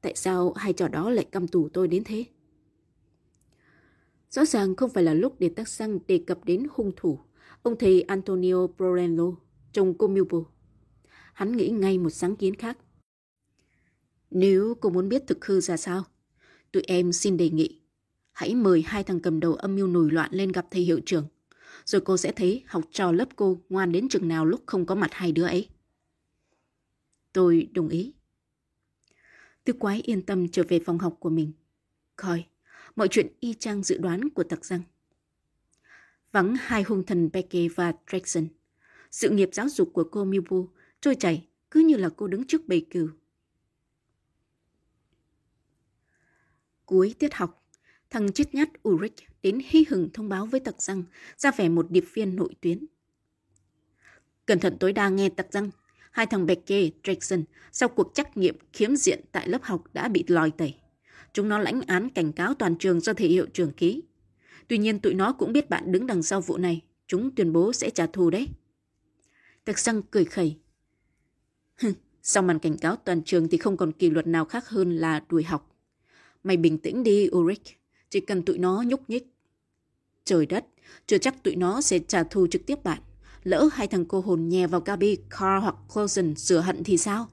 Tại 0.00 0.12
sao 0.16 0.52
hai 0.52 0.72
trò 0.72 0.88
đó 0.88 1.10
lại 1.10 1.24
căm 1.24 1.48
tù 1.48 1.68
tôi 1.68 1.88
đến 1.88 2.04
thế? 2.04 2.24
Rõ 4.30 4.44
ràng 4.44 4.76
không 4.76 4.90
phải 4.90 5.04
là 5.04 5.14
lúc 5.14 5.40
để 5.40 5.48
tác 5.48 5.68
xăng 5.68 5.98
đề 6.06 6.24
cập 6.26 6.44
đến 6.44 6.66
hung 6.70 6.92
thủ, 6.96 7.18
ông 7.62 7.78
thầy 7.78 8.02
Antonio 8.02 8.66
Prorenlo, 8.76 9.24
chồng 9.72 9.94
cô 9.98 10.08
Milbo. 10.08 10.38
Hắn 11.32 11.56
nghĩ 11.56 11.68
ngay 11.68 11.98
một 11.98 12.10
sáng 12.10 12.36
kiến 12.36 12.54
khác. 12.54 12.78
Nếu 14.30 14.74
cô 14.80 14.90
muốn 14.90 15.08
biết 15.08 15.22
thực 15.26 15.46
hư 15.46 15.60
ra 15.60 15.76
sao, 15.76 16.04
tụi 16.72 16.82
em 16.86 17.12
xin 17.12 17.36
đề 17.36 17.50
nghị. 17.50 17.80
Hãy 18.32 18.54
mời 18.54 18.82
hai 18.86 19.04
thằng 19.04 19.20
cầm 19.20 19.40
đầu 19.40 19.54
âm 19.54 19.76
mưu 19.76 19.86
nổi 19.86 20.10
loạn 20.10 20.30
lên 20.32 20.52
gặp 20.52 20.66
thầy 20.70 20.82
hiệu 20.82 21.00
trưởng. 21.06 21.26
Rồi 21.84 22.00
cô 22.00 22.16
sẽ 22.16 22.32
thấy 22.32 22.62
học 22.66 22.82
trò 22.90 23.12
lớp 23.12 23.28
cô 23.36 23.60
ngoan 23.68 23.92
đến 23.92 24.08
chừng 24.08 24.28
nào 24.28 24.44
lúc 24.44 24.60
không 24.66 24.86
có 24.86 24.94
mặt 24.94 25.10
hai 25.12 25.32
đứa 25.32 25.44
ấy. 25.44 25.68
Tôi 27.34 27.68
đồng 27.72 27.88
ý. 27.88 28.14
Tư 29.64 29.72
quái 29.72 30.00
yên 30.00 30.22
tâm 30.22 30.48
trở 30.48 30.62
về 30.68 30.80
phòng 30.80 30.98
học 30.98 31.16
của 31.20 31.30
mình. 31.30 31.52
Coi, 32.16 32.44
mọi 32.96 33.08
chuyện 33.08 33.26
y 33.40 33.54
chang 33.54 33.82
dự 33.82 33.98
đoán 33.98 34.28
của 34.28 34.44
tặc 34.44 34.64
răng. 34.64 34.82
Vắng 36.32 36.54
hai 36.58 36.82
hung 36.82 37.06
thần 37.06 37.30
Becky 37.32 37.68
và 37.68 37.92
Jackson. 38.06 38.46
Sự 39.10 39.30
nghiệp 39.30 39.50
giáo 39.52 39.68
dục 39.68 39.90
của 39.92 40.04
cô 40.04 40.24
Mibu 40.24 40.68
trôi 41.00 41.14
chảy 41.14 41.48
cứ 41.70 41.80
như 41.80 41.96
là 41.96 42.10
cô 42.16 42.26
đứng 42.26 42.46
trước 42.46 42.68
bầy 42.68 42.86
cừu. 42.90 43.08
Cuối 46.84 47.14
tiết 47.18 47.34
học, 47.34 47.68
thằng 48.10 48.32
chết 48.32 48.54
nhát 48.54 48.68
Ulrich 48.88 49.16
đến 49.42 49.60
hy 49.64 49.84
hừng 49.88 50.10
thông 50.14 50.28
báo 50.28 50.46
với 50.46 50.60
tặc 50.60 50.82
răng 50.82 51.02
ra 51.36 51.50
vẻ 51.50 51.68
một 51.68 51.90
điệp 51.90 52.04
viên 52.12 52.36
nội 52.36 52.54
tuyến. 52.60 52.86
Cẩn 54.46 54.58
thận 54.58 54.76
tối 54.80 54.92
đa 54.92 55.08
nghe 55.08 55.28
tặc 55.28 55.52
răng, 55.52 55.70
hai 56.14 56.26
thằng 56.26 56.46
Becky, 56.46 56.92
Jackson 57.02 57.42
sau 57.72 57.88
cuộc 57.88 58.14
trắc 58.14 58.36
nghiệm 58.36 58.56
khiếm 58.72 58.96
diện 58.96 59.20
tại 59.32 59.48
lớp 59.48 59.62
học 59.62 59.84
đã 59.92 60.08
bị 60.08 60.24
lòi 60.26 60.50
tẩy. 60.50 60.74
Chúng 61.32 61.48
nó 61.48 61.58
lãnh 61.58 61.80
án 61.82 62.10
cảnh 62.10 62.32
cáo 62.32 62.54
toàn 62.54 62.76
trường 62.78 63.00
do 63.00 63.12
thầy 63.12 63.28
hiệu 63.28 63.46
trưởng 63.52 63.72
ký. 63.72 64.02
Tuy 64.68 64.78
nhiên 64.78 64.98
tụi 64.98 65.14
nó 65.14 65.32
cũng 65.32 65.52
biết 65.52 65.70
bạn 65.70 65.92
đứng 65.92 66.06
đằng 66.06 66.22
sau 66.22 66.40
vụ 66.40 66.56
này. 66.56 66.80
Chúng 67.06 67.34
tuyên 67.34 67.52
bố 67.52 67.72
sẽ 67.72 67.90
trả 67.90 68.06
thù 68.06 68.30
đấy. 68.30 68.48
Tặc 69.64 69.78
xăng 69.78 70.02
cười 70.02 70.24
khẩy. 70.24 70.56
Sau 72.22 72.42
màn 72.42 72.58
cảnh 72.58 72.76
cáo 72.78 72.96
toàn 72.96 73.22
trường 73.22 73.48
thì 73.48 73.58
không 73.58 73.76
còn 73.76 73.92
kỷ 73.92 74.10
luật 74.10 74.26
nào 74.26 74.44
khác 74.44 74.68
hơn 74.68 74.96
là 74.96 75.24
đuổi 75.28 75.44
học. 75.44 75.76
Mày 76.44 76.56
bình 76.56 76.78
tĩnh 76.78 77.02
đi, 77.02 77.28
Ulrich. 77.32 77.80
Chỉ 78.10 78.20
cần 78.20 78.42
tụi 78.42 78.58
nó 78.58 78.82
nhúc 78.86 79.10
nhích. 79.10 79.26
Trời 80.24 80.46
đất, 80.46 80.66
chưa 81.06 81.18
chắc 81.18 81.42
tụi 81.42 81.56
nó 81.56 81.80
sẽ 81.80 81.98
trả 81.98 82.22
thù 82.22 82.46
trực 82.46 82.66
tiếp 82.66 82.84
bạn. 82.84 83.02
Lỡ 83.44 83.68
hai 83.72 83.86
thằng 83.86 84.04
cô 84.04 84.20
hồn 84.20 84.48
nhè 84.48 84.66
vào 84.66 84.80
Gabi, 84.80 85.16
Carl 85.30 85.62
hoặc 85.62 85.76
Clausen 85.94 86.34
sửa 86.34 86.60
hận 86.60 86.84
thì 86.84 86.96
sao? 86.96 87.28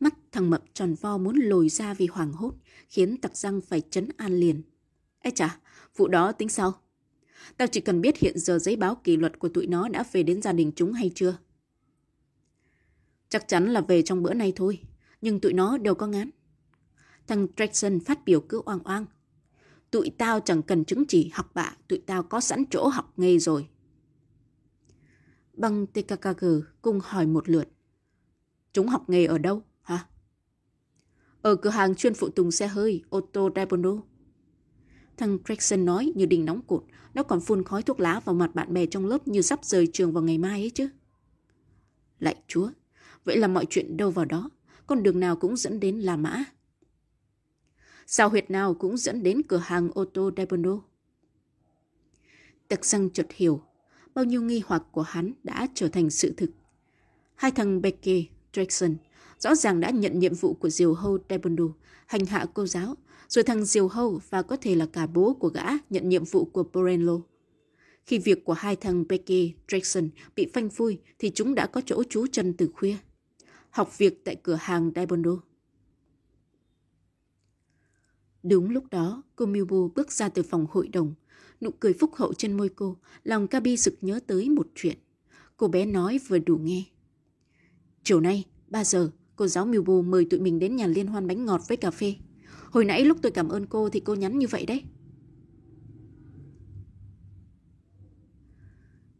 Mắt 0.00 0.14
thằng 0.32 0.50
mập 0.50 0.62
tròn 0.74 0.94
vo 0.94 1.18
muốn 1.18 1.36
lồi 1.36 1.68
ra 1.68 1.94
vì 1.94 2.06
hoảng 2.06 2.32
hốt, 2.32 2.54
khiến 2.88 3.16
tặc 3.16 3.36
răng 3.36 3.60
phải 3.60 3.82
chấn 3.90 4.08
an 4.16 4.32
liền. 4.32 4.62
Ê 5.18 5.30
chà, 5.30 5.58
vụ 5.96 6.08
đó 6.08 6.32
tính 6.32 6.48
sao? 6.48 6.72
Tao 7.56 7.68
chỉ 7.68 7.80
cần 7.80 8.00
biết 8.00 8.18
hiện 8.18 8.38
giờ 8.38 8.58
giấy 8.58 8.76
báo 8.76 8.94
kỷ 8.94 9.16
luật 9.16 9.38
của 9.38 9.48
tụi 9.48 9.66
nó 9.66 9.88
đã 9.88 10.04
về 10.12 10.22
đến 10.22 10.42
gia 10.42 10.52
đình 10.52 10.72
chúng 10.76 10.92
hay 10.92 11.12
chưa. 11.14 11.36
Chắc 13.28 13.48
chắn 13.48 13.72
là 13.72 13.80
về 13.80 14.02
trong 14.02 14.22
bữa 14.22 14.34
nay 14.34 14.52
thôi, 14.56 14.80
nhưng 15.20 15.40
tụi 15.40 15.52
nó 15.52 15.78
đều 15.78 15.94
có 15.94 16.06
ngán. 16.06 16.30
Thằng 17.26 17.46
Jackson 17.56 18.00
phát 18.00 18.24
biểu 18.24 18.40
cứ 18.40 18.62
oang 18.64 18.82
oang. 18.84 19.06
Tụi 19.90 20.10
tao 20.18 20.40
chẳng 20.40 20.62
cần 20.62 20.84
chứng 20.84 21.04
chỉ 21.08 21.30
học 21.34 21.50
bạ, 21.54 21.76
tụi 21.88 22.02
tao 22.06 22.22
có 22.22 22.40
sẵn 22.40 22.64
chỗ 22.70 22.88
học 22.88 23.12
nghề 23.16 23.38
rồi. 23.38 23.68
Băng 25.56 25.86
TKKG 25.86 26.44
cùng 26.82 27.00
hỏi 27.02 27.26
một 27.26 27.48
lượt. 27.48 27.68
Chúng 28.72 28.88
học 28.88 29.10
nghề 29.10 29.26
ở 29.26 29.38
đâu, 29.38 29.62
hả? 29.82 30.06
Ở 31.42 31.56
cửa 31.56 31.70
hàng 31.70 31.94
chuyên 31.94 32.14
phụ 32.14 32.28
tùng 32.28 32.50
xe 32.50 32.66
hơi, 32.66 33.02
ô 33.08 33.20
tô 33.20 33.50
Dabono. 33.56 33.92
Thằng 35.16 35.38
Gregson 35.44 35.84
nói 35.84 36.12
như 36.16 36.26
đình 36.26 36.44
nóng 36.44 36.62
cột, 36.62 36.84
nó 37.14 37.22
còn 37.22 37.40
phun 37.40 37.64
khói 37.64 37.82
thuốc 37.82 38.00
lá 38.00 38.20
vào 38.20 38.34
mặt 38.34 38.54
bạn 38.54 38.72
bè 38.72 38.86
trong 38.86 39.06
lớp 39.06 39.28
như 39.28 39.42
sắp 39.42 39.64
rời 39.64 39.88
trường 39.92 40.12
vào 40.12 40.22
ngày 40.22 40.38
mai 40.38 40.60
ấy 40.60 40.70
chứ. 40.70 40.88
Lạy 42.18 42.36
chúa, 42.48 42.70
vậy 43.24 43.36
là 43.36 43.48
mọi 43.48 43.66
chuyện 43.70 43.96
đâu 43.96 44.10
vào 44.10 44.24
đó, 44.24 44.50
con 44.86 45.02
đường 45.02 45.20
nào 45.20 45.36
cũng 45.36 45.56
dẫn 45.56 45.80
đến 45.80 46.00
La 46.00 46.16
Mã. 46.16 46.44
Sao 48.06 48.28
huyệt 48.28 48.50
nào 48.50 48.74
cũng 48.74 48.96
dẫn 48.96 49.22
đến 49.22 49.42
cửa 49.48 49.62
hàng 49.64 49.90
ô 49.94 50.04
tô 50.04 50.30
Dabono. 50.36 50.80
Tặc 52.68 52.84
răng 52.84 53.10
chợt 53.10 53.26
hiểu, 53.34 53.62
bao 54.14 54.24
nhiêu 54.24 54.42
nghi 54.42 54.62
hoặc 54.66 54.82
của 54.92 55.02
hắn 55.02 55.32
đã 55.42 55.66
trở 55.74 55.88
thành 55.88 56.10
sự 56.10 56.34
thực. 56.36 56.50
Hai 57.34 57.50
thằng 57.50 57.82
Becky, 57.82 58.28
Jackson 58.52 58.94
rõ 59.38 59.54
ràng 59.54 59.80
đã 59.80 59.90
nhận 59.90 60.18
nhiệm 60.18 60.34
vụ 60.34 60.54
của 60.54 60.68
Diều 60.68 60.94
Hâu 60.94 61.18
Dabondo, 61.30 61.64
hành 62.06 62.26
hạ 62.26 62.46
cô 62.54 62.66
giáo, 62.66 62.94
rồi 63.28 63.44
thằng 63.44 63.64
Diều 63.64 63.88
Hâu 63.88 64.20
và 64.30 64.42
có 64.42 64.56
thể 64.56 64.74
là 64.74 64.86
cả 64.86 65.06
bố 65.06 65.34
của 65.34 65.48
gã 65.48 65.66
nhận 65.90 66.08
nhiệm 66.08 66.24
vụ 66.24 66.44
của 66.44 66.64
Borello. 66.72 67.20
Khi 68.06 68.18
việc 68.18 68.44
của 68.44 68.52
hai 68.52 68.76
thằng 68.76 69.04
Becky, 69.08 69.54
Jackson 69.68 70.08
bị 70.36 70.50
phanh 70.54 70.70
phui 70.70 70.98
thì 71.18 71.30
chúng 71.34 71.54
đã 71.54 71.66
có 71.66 71.80
chỗ 71.86 72.02
trú 72.04 72.26
chân 72.32 72.54
từ 72.58 72.68
khuya. 72.74 72.96
Học 73.70 73.98
việc 73.98 74.24
tại 74.24 74.36
cửa 74.42 74.58
hàng 74.60 74.90
Dabondo. 74.94 75.36
Đúng 78.42 78.70
lúc 78.70 78.84
đó, 78.90 79.22
cô 79.36 79.46
Milbo 79.46 79.76
bước 79.94 80.12
ra 80.12 80.28
từ 80.28 80.42
phòng 80.42 80.66
hội 80.70 80.88
đồng. 80.88 81.14
Nụ 81.64 81.70
cười 81.80 81.92
phúc 81.92 82.14
hậu 82.14 82.34
trên 82.34 82.56
môi 82.56 82.68
cô, 82.68 82.96
lòng 83.22 83.46
Gabi 83.50 83.76
sực 83.76 83.94
nhớ 84.00 84.20
tới 84.26 84.50
một 84.50 84.66
chuyện. 84.74 84.98
Cô 85.56 85.68
bé 85.68 85.86
nói 85.86 86.20
vừa 86.28 86.38
đủ 86.38 86.56
nghe. 86.56 86.84
Chiều 88.02 88.20
nay, 88.20 88.44
3 88.68 88.84
giờ, 88.84 89.10
cô 89.36 89.46
giáo 89.46 89.66
Milbo 89.66 90.02
mời 90.02 90.26
tụi 90.30 90.40
mình 90.40 90.58
đến 90.58 90.76
nhà 90.76 90.86
liên 90.86 91.06
hoan 91.06 91.26
bánh 91.26 91.44
ngọt 91.44 91.60
với 91.68 91.76
cà 91.76 91.90
phê. 91.90 92.14
Hồi 92.70 92.84
nãy 92.84 93.04
lúc 93.04 93.18
tôi 93.22 93.32
cảm 93.32 93.48
ơn 93.48 93.66
cô 93.66 93.88
thì 93.88 94.00
cô 94.00 94.14
nhắn 94.14 94.38
như 94.38 94.46
vậy 94.46 94.66
đấy. 94.66 94.82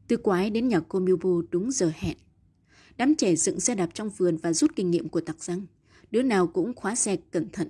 Tư 0.08 0.16
quái 0.16 0.50
đến 0.50 0.68
nhà 0.68 0.80
cô 0.80 1.00
Milbo 1.00 1.30
đúng 1.50 1.70
giờ 1.70 1.92
hẹn. 1.94 2.16
Đám 2.96 3.14
trẻ 3.14 3.36
dựng 3.36 3.60
xe 3.60 3.74
đạp 3.74 3.90
trong 3.94 4.10
vườn 4.10 4.36
và 4.36 4.52
rút 4.52 4.76
kinh 4.76 4.90
nghiệm 4.90 5.08
của 5.08 5.20
tặc 5.20 5.44
răng. 5.44 5.66
Đứa 6.10 6.22
nào 6.22 6.46
cũng 6.46 6.74
khóa 6.74 6.94
xe 6.94 7.16
cẩn 7.16 7.48
thận. 7.50 7.68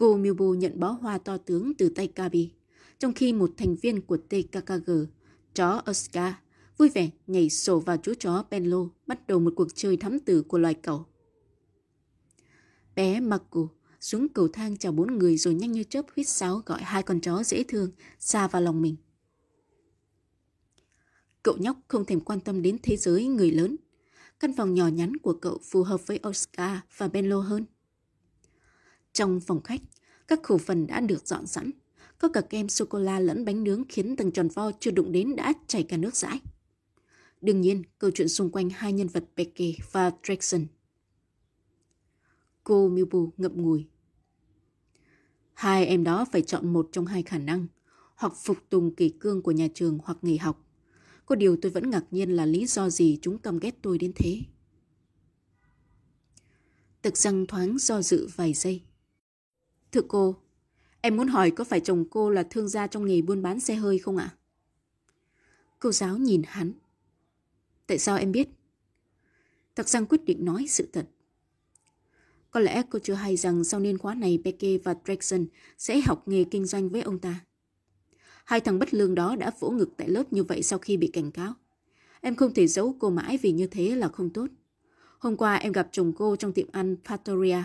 Cô 0.00 0.16
Miubo 0.16 0.44
nhận 0.44 0.80
bó 0.80 0.90
hoa 0.90 1.18
to 1.18 1.36
tướng 1.36 1.74
từ 1.74 1.88
tay 1.88 2.06
Kabi, 2.06 2.50
trong 2.98 3.12
khi 3.12 3.32
một 3.32 3.50
thành 3.56 3.76
viên 3.76 4.00
của 4.00 4.16
TKKG, 4.16 4.90
chó 5.54 5.82
Oscar, 5.90 6.32
vui 6.76 6.88
vẻ 6.88 7.10
nhảy 7.26 7.50
sổ 7.50 7.80
vào 7.80 7.96
chú 7.96 8.14
chó 8.18 8.44
Benlo, 8.50 8.88
bắt 9.06 9.26
đầu 9.26 9.40
một 9.40 9.52
cuộc 9.56 9.68
chơi 9.74 9.96
thắm 9.96 10.18
tử 10.20 10.42
của 10.42 10.58
loài 10.58 10.74
cẩu. 10.74 11.06
Bé 12.94 13.20
Marco 13.20 13.68
xuống 14.00 14.28
cầu 14.28 14.48
thang 14.48 14.76
chào 14.76 14.92
bốn 14.92 15.18
người 15.18 15.36
rồi 15.36 15.54
nhanh 15.54 15.72
như 15.72 15.84
chớp 15.84 16.06
huýt 16.16 16.28
sáo 16.28 16.62
gọi 16.66 16.82
hai 16.82 17.02
con 17.02 17.20
chó 17.20 17.42
dễ 17.42 17.64
thương 17.68 17.90
xa 18.18 18.48
vào 18.48 18.62
lòng 18.62 18.82
mình. 18.82 18.96
Cậu 21.42 21.56
nhóc 21.56 21.76
không 21.88 22.04
thèm 22.04 22.20
quan 22.20 22.40
tâm 22.40 22.62
đến 22.62 22.76
thế 22.82 22.96
giới 22.96 23.26
người 23.26 23.50
lớn. 23.50 23.76
Căn 24.40 24.52
phòng 24.56 24.74
nhỏ 24.74 24.88
nhắn 24.88 25.16
của 25.16 25.32
cậu 25.32 25.58
phù 25.70 25.82
hợp 25.82 26.06
với 26.06 26.20
Oscar 26.28 26.78
và 26.96 27.08
Benlo 27.08 27.40
hơn. 27.40 27.64
Trong 29.20 29.40
phòng 29.40 29.62
khách, 29.62 29.80
các 30.28 30.42
khẩu 30.42 30.58
phần 30.58 30.86
đã 30.86 31.00
được 31.00 31.26
dọn 31.26 31.46
sẵn. 31.46 31.70
Có 32.18 32.28
cả 32.28 32.40
kem 32.40 32.68
sô-cô-la 32.68 33.20
lẫn 33.20 33.44
bánh 33.44 33.64
nướng 33.64 33.84
khiến 33.88 34.16
tầng 34.16 34.32
tròn 34.32 34.48
vo 34.48 34.72
chưa 34.80 34.90
đụng 34.90 35.12
đến 35.12 35.36
đã 35.36 35.52
chảy 35.66 35.82
cả 35.82 35.96
nước 35.96 36.16
dãi. 36.16 36.40
Đương 37.40 37.60
nhiên, 37.60 37.82
câu 37.98 38.10
chuyện 38.14 38.28
xung 38.28 38.50
quanh 38.50 38.70
hai 38.70 38.92
nhân 38.92 39.08
vật 39.08 39.24
Becky 39.36 39.76
và 39.92 40.12
Jackson. 40.22 40.64
Cô 42.64 42.88
Milbu 42.88 43.32
ngậm 43.36 43.62
ngùi. 43.62 43.86
Hai 45.52 45.86
em 45.86 46.04
đó 46.04 46.26
phải 46.32 46.42
chọn 46.42 46.72
một 46.72 46.88
trong 46.92 47.06
hai 47.06 47.22
khả 47.22 47.38
năng, 47.38 47.66
hoặc 48.14 48.32
phục 48.36 48.56
tùng 48.68 48.94
kỳ 48.94 49.08
cương 49.08 49.42
của 49.42 49.52
nhà 49.52 49.68
trường 49.74 49.98
hoặc 50.04 50.18
nghỉ 50.22 50.36
học. 50.36 50.64
Có 51.26 51.34
điều 51.34 51.56
tôi 51.62 51.72
vẫn 51.72 51.90
ngạc 51.90 52.04
nhiên 52.10 52.30
là 52.30 52.46
lý 52.46 52.66
do 52.66 52.90
gì 52.90 53.18
chúng 53.22 53.38
căm 53.38 53.58
ghét 53.58 53.74
tôi 53.82 53.98
đến 53.98 54.12
thế. 54.16 54.40
Tực 57.02 57.16
răng 57.16 57.46
thoáng 57.46 57.78
do 57.78 58.02
dự 58.02 58.28
vài 58.36 58.54
giây. 58.54 58.82
Thưa 59.92 60.02
cô, 60.08 60.36
em 61.00 61.16
muốn 61.16 61.28
hỏi 61.28 61.50
có 61.50 61.64
phải 61.64 61.80
chồng 61.80 62.04
cô 62.10 62.30
là 62.30 62.42
thương 62.42 62.68
gia 62.68 62.86
trong 62.86 63.06
nghề 63.06 63.22
buôn 63.22 63.42
bán 63.42 63.60
xe 63.60 63.74
hơi 63.74 63.98
không 63.98 64.16
ạ? 64.16 64.34
Cô 65.78 65.92
giáo 65.92 66.18
nhìn 66.18 66.42
hắn. 66.46 66.72
Tại 67.86 67.98
sao 67.98 68.16
em 68.16 68.32
biết? 68.32 68.48
Tặc 69.74 69.88
giang 69.88 70.06
quyết 70.06 70.24
định 70.24 70.44
nói 70.44 70.66
sự 70.68 70.88
thật. 70.92 71.06
Có 72.50 72.60
lẽ 72.60 72.82
cô 72.90 72.98
chưa 72.98 73.14
hay 73.14 73.36
rằng 73.36 73.64
sau 73.64 73.80
niên 73.80 73.98
khóa 73.98 74.14
này 74.14 74.38
Becky 74.44 74.78
và 74.78 74.94
Jackson 75.04 75.46
sẽ 75.78 76.00
học 76.00 76.28
nghề 76.28 76.44
kinh 76.44 76.66
doanh 76.66 76.88
với 76.88 77.02
ông 77.02 77.18
ta. 77.18 77.40
Hai 78.44 78.60
thằng 78.60 78.78
bất 78.78 78.94
lương 78.94 79.14
đó 79.14 79.36
đã 79.36 79.52
vỗ 79.60 79.70
ngực 79.70 79.90
tại 79.96 80.08
lớp 80.08 80.32
như 80.32 80.44
vậy 80.44 80.62
sau 80.62 80.78
khi 80.78 80.96
bị 80.96 81.10
cảnh 81.12 81.30
cáo. 81.30 81.54
Em 82.20 82.36
không 82.36 82.54
thể 82.54 82.66
giấu 82.66 82.96
cô 82.98 83.10
mãi 83.10 83.38
vì 83.42 83.52
như 83.52 83.66
thế 83.66 83.96
là 83.96 84.08
không 84.08 84.30
tốt. 84.30 84.46
Hôm 85.18 85.36
qua 85.36 85.56
em 85.56 85.72
gặp 85.72 85.88
chồng 85.92 86.12
cô 86.16 86.36
trong 86.36 86.52
tiệm 86.52 86.66
ăn 86.72 86.96
Patoria. 87.04 87.62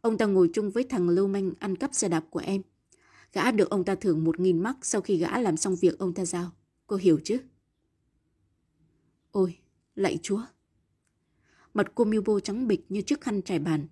Ông 0.00 0.18
ta 0.18 0.26
ngồi 0.26 0.50
chung 0.52 0.70
với 0.70 0.84
thằng 0.84 1.08
lưu 1.08 1.28
manh 1.28 1.52
ăn 1.58 1.76
cắp 1.76 1.94
xe 1.94 2.08
đạp 2.08 2.24
của 2.30 2.40
em. 2.40 2.62
Gã 3.32 3.50
được 3.50 3.70
ông 3.70 3.84
ta 3.84 3.94
thưởng 3.94 4.24
một 4.24 4.40
nghìn 4.40 4.60
mắc 4.60 4.76
sau 4.82 5.00
khi 5.00 5.16
gã 5.16 5.38
làm 5.38 5.56
xong 5.56 5.76
việc 5.76 5.98
ông 5.98 6.14
ta 6.14 6.24
giao. 6.24 6.50
Cô 6.86 6.96
hiểu 6.96 7.20
chứ? 7.24 7.38
Ôi, 9.30 9.58
lạy 9.94 10.18
chúa! 10.22 10.42
Mặt 11.74 11.92
cô 11.94 12.04
Milbo 12.04 12.40
trắng 12.40 12.68
bịch 12.68 12.86
như 12.88 13.00
chiếc 13.00 13.20
khăn 13.20 13.42
trải 13.42 13.58
bàn. 13.58 13.86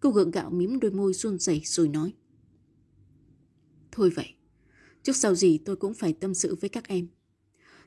Cô 0.00 0.10
gượng 0.10 0.30
gạo 0.30 0.50
mím 0.50 0.80
đôi 0.80 0.90
môi 0.90 1.12
run 1.12 1.38
rẩy 1.38 1.62
rồi 1.64 1.88
nói. 1.88 2.14
Thôi 3.92 4.10
vậy, 4.14 4.34
trước 5.02 5.16
sau 5.16 5.34
gì 5.34 5.58
tôi 5.58 5.76
cũng 5.76 5.94
phải 5.94 6.12
tâm 6.12 6.34
sự 6.34 6.54
với 6.54 6.70
các 6.70 6.88
em. 6.88 7.08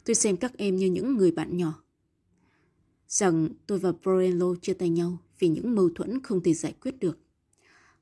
Tôi 0.04 0.16
xem 0.16 0.38
các 0.38 0.58
em 0.58 0.76
như 0.76 0.88
những 0.88 1.18
người 1.18 1.32
bạn 1.32 1.58
nhỏ. 1.58 1.84
Rằng 3.08 3.50
tôi 3.68 3.80
và 3.80 3.92
Borello 3.92 4.56
chia 4.62 4.74
tay 4.74 4.90
nhau 4.90 5.18
vì 5.40 5.48
những 5.48 5.76
mâu 5.76 5.90
thuẫn 5.96 6.24
không 6.24 6.44
thể 6.44 6.54
giải 6.54 6.74
quyết 6.82 7.00
được. 7.00 7.18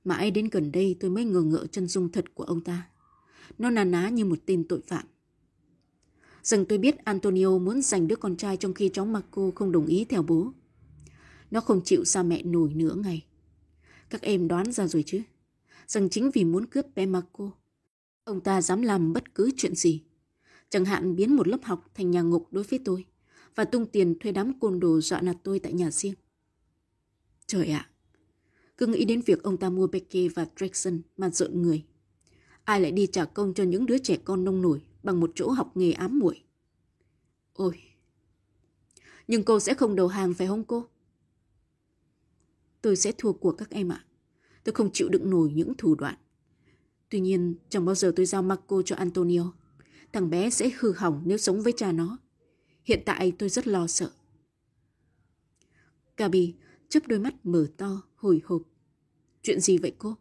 Mãi 0.04 0.32
đến 0.32 0.50
gần 0.52 0.72
đây 0.72 0.96
tôi 1.00 1.12
mới 1.12 1.26
ngờ 1.26 1.42
ngỡ 1.42 1.66
chân 1.72 1.88
dung 1.88 2.12
thật 2.12 2.36
của 2.36 2.44
ông 2.44 2.62
ta. 2.62 2.90
Nó 3.58 3.70
nà 3.70 3.84
ná 3.84 4.10
như 4.10 4.26
một 4.26 4.40
tên 4.46 4.68
tội 4.68 4.82
phạm. 4.88 5.06
Rằng 6.44 6.66
tôi 6.66 6.78
biết 6.78 6.98
Antonio 6.98 7.58
muốn 7.58 7.82
giành 7.82 8.08
đứa 8.08 8.16
con 8.16 8.38
trai 8.38 8.58
trong 8.58 8.74
khi 8.74 8.90
cháu 8.94 9.06
Marco 9.06 9.52
không 9.56 9.72
đồng 9.72 9.86
ý 9.86 10.06
theo 10.06 10.22
bố. 10.24 10.52
Nó 11.52 11.62
không 11.62 11.82
chịu 11.84 12.06
xa 12.06 12.24
mẹ 12.24 12.44
nổi 12.44 12.74
nửa 12.74 12.96
ngày. 12.96 13.26
Các 14.10 14.22
em 14.22 14.48
đoán 14.48 14.72
ra 14.72 14.88
rồi 14.88 15.04
chứ. 15.06 15.22
Rằng 15.88 16.10
chính 16.10 16.32
vì 16.32 16.44
muốn 16.44 16.66
cướp 16.66 16.96
bé 16.96 17.06
Marco, 17.06 17.52
ông 18.24 18.42
ta 18.42 18.62
dám 18.62 18.82
làm 18.82 19.14
bất 19.14 19.36
cứ 19.36 19.50
chuyện 19.58 19.76
gì. 19.76 20.04
Chẳng 20.70 20.86
hạn 20.86 21.16
biến 21.16 21.36
một 21.36 21.48
lớp 21.48 21.60
học 21.64 21.92
thành 21.96 22.12
nhà 22.12 22.22
ngục 22.22 22.48
đối 22.52 22.64
với 22.64 22.80
tôi 22.86 23.06
và 23.56 23.66
tung 23.66 23.86
tiền 23.86 24.20
thuê 24.20 24.32
đám 24.32 24.60
côn 24.60 24.80
đồ 24.80 25.02
dọa 25.02 25.22
nạt 25.22 25.36
tôi 25.44 25.60
tại 25.60 25.74
nhà 25.74 25.92
riêng. 25.92 26.14
Trời 27.48 27.68
ạ! 27.68 27.90
Cứ 28.78 28.88
nghĩ 28.88 29.06
đến 29.06 29.22
việc 29.22 29.44
ông 29.44 29.58
ta 29.58 29.70
mua 29.70 29.88
Becky 29.88 30.28
và 30.28 30.46
Jackson 30.56 31.00
mà 31.18 31.30
rợn 31.30 31.62
người. 31.62 31.86
Ai 32.64 32.82
lại 32.82 32.92
đi 32.92 33.08
trả 33.08 33.26
công 33.26 33.54
cho 33.54 33.64
những 33.64 33.86
đứa 33.86 33.98
trẻ 33.98 34.18
con 34.26 34.44
nông 34.44 34.62
nổi 34.62 34.82
bằng 35.04 35.20
một 35.20 35.32
chỗ 35.36 35.50
học 35.50 35.78
nghề 35.78 35.92
ám 35.92 36.20
muội. 36.20 36.44
Ôi! 37.54 37.82
Nhưng 39.28 39.44
cô 39.44 39.60
sẽ 39.60 39.74
không 39.74 39.96
đầu 39.96 40.08
hàng 40.08 40.34
phải 40.34 40.48
không 40.48 40.64
cô? 40.64 40.88
Tôi 42.82 42.96
sẽ 42.96 43.12
thua 43.18 43.34
cuộc 43.34 43.52
các 43.52 43.70
em 43.70 43.90
ạ. 43.90 44.06
Tôi 44.64 44.74
không 44.74 44.92
chịu 44.94 45.10
đựng 45.10 45.30
nổi 45.30 45.52
những 45.54 45.74
thủ 45.78 45.96
đoạn. 45.96 46.16
Tuy 47.10 47.20
nhiên, 47.20 47.56
chẳng 47.70 47.86
bao 47.86 47.96
giờ 47.96 48.14
tôi 48.16 48.26
giao 48.26 48.42
Marco 48.42 48.82
cho 48.82 48.96
Antonio. 48.96 49.54
Thằng 50.14 50.30
bé 50.30 50.50
sẽ 50.50 50.72
hư 50.80 50.94
hỏng 50.94 51.24
nếu 51.26 51.38
sống 51.38 51.62
với 51.62 51.74
cha 51.78 51.92
nó. 51.92 52.18
Hiện 52.84 53.04
tại 53.06 53.34
tôi 53.40 53.50
rất 53.50 53.68
lo 53.68 53.88
sợ. 53.88 54.12
Gabi 56.18 56.56
chớp 56.90 57.08
đôi 57.08 57.20
mắt 57.20 57.46
mở 57.46 57.68
to, 57.78 58.02
hồi 58.24 58.42
hộp. 58.46 58.62
Chuyện 59.42 59.60
gì 59.60 59.78
vậy 59.78 59.92
cô? 59.98 60.16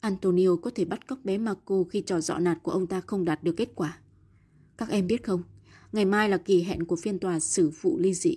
Antonio 0.00 0.56
có 0.56 0.70
thể 0.74 0.84
bắt 0.84 1.06
cóc 1.06 1.24
bé 1.24 1.38
Marco 1.38 1.84
khi 1.90 2.00
trò 2.00 2.20
dọ 2.20 2.38
nạt 2.38 2.58
của 2.62 2.72
ông 2.72 2.86
ta 2.86 3.00
không 3.00 3.24
đạt 3.24 3.44
được 3.44 3.54
kết 3.56 3.68
quả. 3.74 3.98
Các 4.78 4.88
em 4.88 5.06
biết 5.06 5.24
không, 5.24 5.42
ngày 5.92 6.04
mai 6.04 6.28
là 6.28 6.38
kỳ 6.38 6.62
hẹn 6.62 6.84
của 6.84 6.96
phiên 6.96 7.18
tòa 7.18 7.40
xử 7.40 7.70
vụ 7.80 7.98
ly 7.98 8.14
dị. 8.14 8.36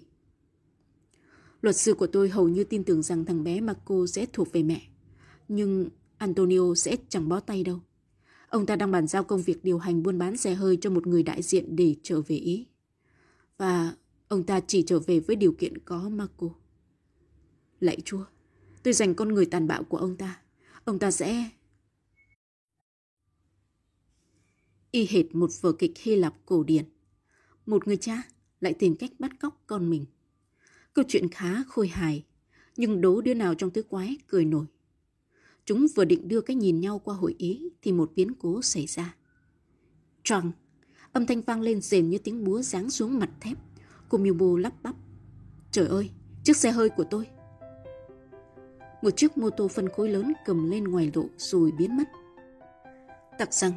Luật 1.62 1.76
sư 1.76 1.94
của 1.94 2.08
tôi 2.08 2.30
hầu 2.30 2.50
như 2.50 2.64
tin 2.64 2.84
tưởng 2.84 3.02
rằng 3.02 3.26
thằng 3.26 3.44
bé 3.44 3.62
Marco 3.62 4.06
sẽ 4.08 4.26
thuộc 4.34 4.52
về 4.52 4.64
mẹ. 4.64 4.82
Nhưng 5.48 5.90
Antonio 6.18 6.76
sẽ 6.76 6.98
chẳng 7.10 7.30
bó 7.30 7.40
tay 7.40 7.64
đâu. 7.64 7.80
Ông 8.50 8.66
ta 8.66 8.76
đang 8.76 8.92
bàn 8.92 9.08
giao 9.08 9.24
công 9.24 9.42
việc 9.42 9.64
điều 9.64 9.78
hành 9.78 10.04
buôn 10.04 10.18
bán 10.18 10.38
xe 10.38 10.54
hơi 10.54 10.78
cho 10.82 10.90
một 10.90 11.08
người 11.08 11.24
đại 11.24 11.42
diện 11.42 11.76
để 11.76 11.96
trở 12.04 12.22
về 12.22 12.36
Ý. 12.36 12.68
Và 13.58 13.96
ông 14.28 14.44
ta 14.44 14.60
chỉ 14.60 14.84
trở 14.84 15.00
về 15.00 15.20
với 15.20 15.36
điều 15.36 15.52
kiện 15.52 15.78
có 15.78 16.10
Marco. 16.10 16.63
Lạy 17.84 17.98
chúa, 18.06 18.26
tôi 18.84 18.94
dành 18.94 19.16
con 19.16 19.34
người 19.34 19.46
tàn 19.46 19.68
bạo 19.68 19.84
của 19.84 19.98
ông 19.98 20.18
ta. 20.18 20.42
Ông 20.84 21.00
ta 21.00 21.12
sẽ... 21.12 21.50
Y 24.92 25.08
hệt 25.10 25.36
một 25.36 25.50
vở 25.62 25.72
kịch 25.72 25.92
Hy 25.98 26.16
Lạp 26.16 26.34
cổ 26.46 26.64
điển. 26.64 26.86
Một 27.66 27.88
người 27.88 27.98
cha 27.98 28.24
lại 28.60 28.74
tìm 28.74 28.96
cách 28.96 29.12
bắt 29.20 29.32
cóc 29.40 29.64
con 29.68 29.90
mình. 29.90 30.06
Câu 30.94 31.06
chuyện 31.08 31.30
khá 31.30 31.64
khôi 31.64 31.88
hài, 31.88 32.26
nhưng 32.78 33.02
đố 33.02 33.22
đứa 33.22 33.34
nào 33.34 33.56
trong 33.56 33.70
tứ 33.70 33.84
quái 33.84 34.18
cười 34.28 34.46
nổi. 34.46 34.66
Chúng 35.66 35.88
vừa 35.96 36.06
định 36.06 36.28
đưa 36.28 36.42
cái 36.42 36.56
nhìn 36.56 36.80
nhau 36.80 37.00
qua 37.00 37.16
hội 37.16 37.36
ý 37.38 37.70
thì 37.82 37.92
một 37.92 38.12
biến 38.16 38.34
cố 38.40 38.62
xảy 38.62 38.86
ra. 38.86 39.16
Trăng, 40.24 40.52
âm 41.12 41.26
thanh 41.26 41.42
vang 41.42 41.62
lên 41.62 41.82
rền 41.82 42.10
như 42.10 42.18
tiếng 42.18 42.44
búa 42.44 42.62
giáng 42.62 42.90
xuống 42.90 43.20
mặt 43.20 43.30
thép. 43.42 43.58
Cô 44.10 44.18
bô 44.38 44.58
lắp 44.58 44.84
bắp. 44.84 44.96
Trời 45.72 45.88
ơi, 45.88 46.10
chiếc 46.44 46.58
xe 46.58 46.72
hơi 46.72 46.90
của 46.90 47.06
tôi. 47.10 47.28
Một 49.04 49.10
chiếc 49.18 49.38
mô 49.38 49.50
tô 49.50 49.68
phân 49.68 49.90
khối 49.90 50.10
lớn 50.10 50.34
cầm 50.46 50.72
lên 50.72 50.84
ngoài 50.84 51.12
lộ 51.16 51.24
rồi 51.38 51.72
biến 51.78 51.98
mất. 51.98 52.04
Tặc 53.38 53.54
răng, 53.54 53.72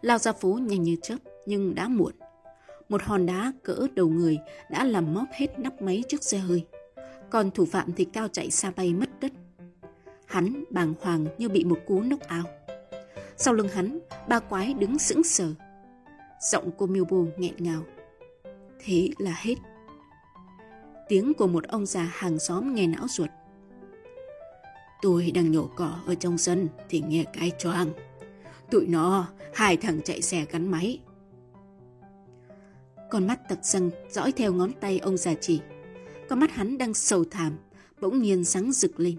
lao 0.00 0.18
ra 0.18 0.32
phố 0.32 0.58
nhanh 0.62 0.82
như 0.82 0.96
chớp 1.02 1.16
nhưng 1.46 1.74
đã 1.74 1.88
muộn. 1.88 2.12
Một 2.88 3.02
hòn 3.02 3.26
đá 3.26 3.52
cỡ 3.62 3.86
đầu 3.94 4.08
người 4.08 4.38
đã 4.70 4.84
làm 4.84 5.14
móp 5.14 5.28
hết 5.32 5.58
nắp 5.58 5.82
máy 5.82 6.02
chiếc 6.08 6.24
xe 6.24 6.38
hơi. 6.38 6.66
Còn 7.30 7.50
thủ 7.50 7.64
phạm 7.64 7.92
thì 7.92 8.04
cao 8.04 8.28
chạy 8.28 8.50
xa 8.50 8.72
bay 8.76 8.94
mất 8.94 9.20
đất. 9.20 9.32
Hắn 10.26 10.64
bàng 10.70 10.94
hoàng 11.00 11.26
như 11.38 11.48
bị 11.48 11.64
một 11.64 11.78
cú 11.86 12.00
nốc 12.00 12.20
ao. 12.20 12.44
Sau 13.36 13.54
lưng 13.54 13.68
hắn, 13.68 13.98
ba 14.28 14.40
quái 14.40 14.74
đứng 14.74 14.98
sững 14.98 15.22
sờ. 15.22 15.54
Giọng 16.52 16.70
cô 16.78 16.86
Milbo 16.86 17.16
nghẹn 17.36 17.54
ngào. 17.58 17.82
Thế 18.84 19.10
là 19.18 19.34
hết. 19.36 19.54
Tiếng 21.08 21.34
của 21.34 21.46
một 21.46 21.64
ông 21.64 21.86
già 21.86 22.10
hàng 22.12 22.38
xóm 22.38 22.74
nghe 22.74 22.86
não 22.86 23.06
ruột. 23.08 23.30
Tôi 25.02 25.30
đang 25.34 25.52
nhổ 25.52 25.68
cỏ 25.76 25.98
ở 26.06 26.14
trong 26.14 26.38
sân 26.38 26.68
thì 26.88 27.02
nghe 27.08 27.24
cái 27.32 27.52
choang. 27.58 27.92
Tụi 28.70 28.86
nó, 28.86 29.28
hai 29.54 29.76
thằng 29.76 30.02
chạy 30.02 30.22
xe 30.22 30.44
gắn 30.50 30.70
máy. 30.70 31.00
Con 33.10 33.26
mắt 33.26 33.48
tặc 33.48 33.64
răng 33.64 33.90
dõi 34.10 34.32
theo 34.32 34.52
ngón 34.52 34.72
tay 34.80 34.98
ông 34.98 35.16
già 35.16 35.34
chỉ. 35.40 35.60
Con 36.28 36.40
mắt 36.40 36.50
hắn 36.50 36.78
đang 36.78 36.94
sầu 36.94 37.24
thảm, 37.30 37.58
bỗng 38.00 38.22
nhiên 38.22 38.44
sáng 38.44 38.72
rực 38.72 39.00
lên. 39.00 39.16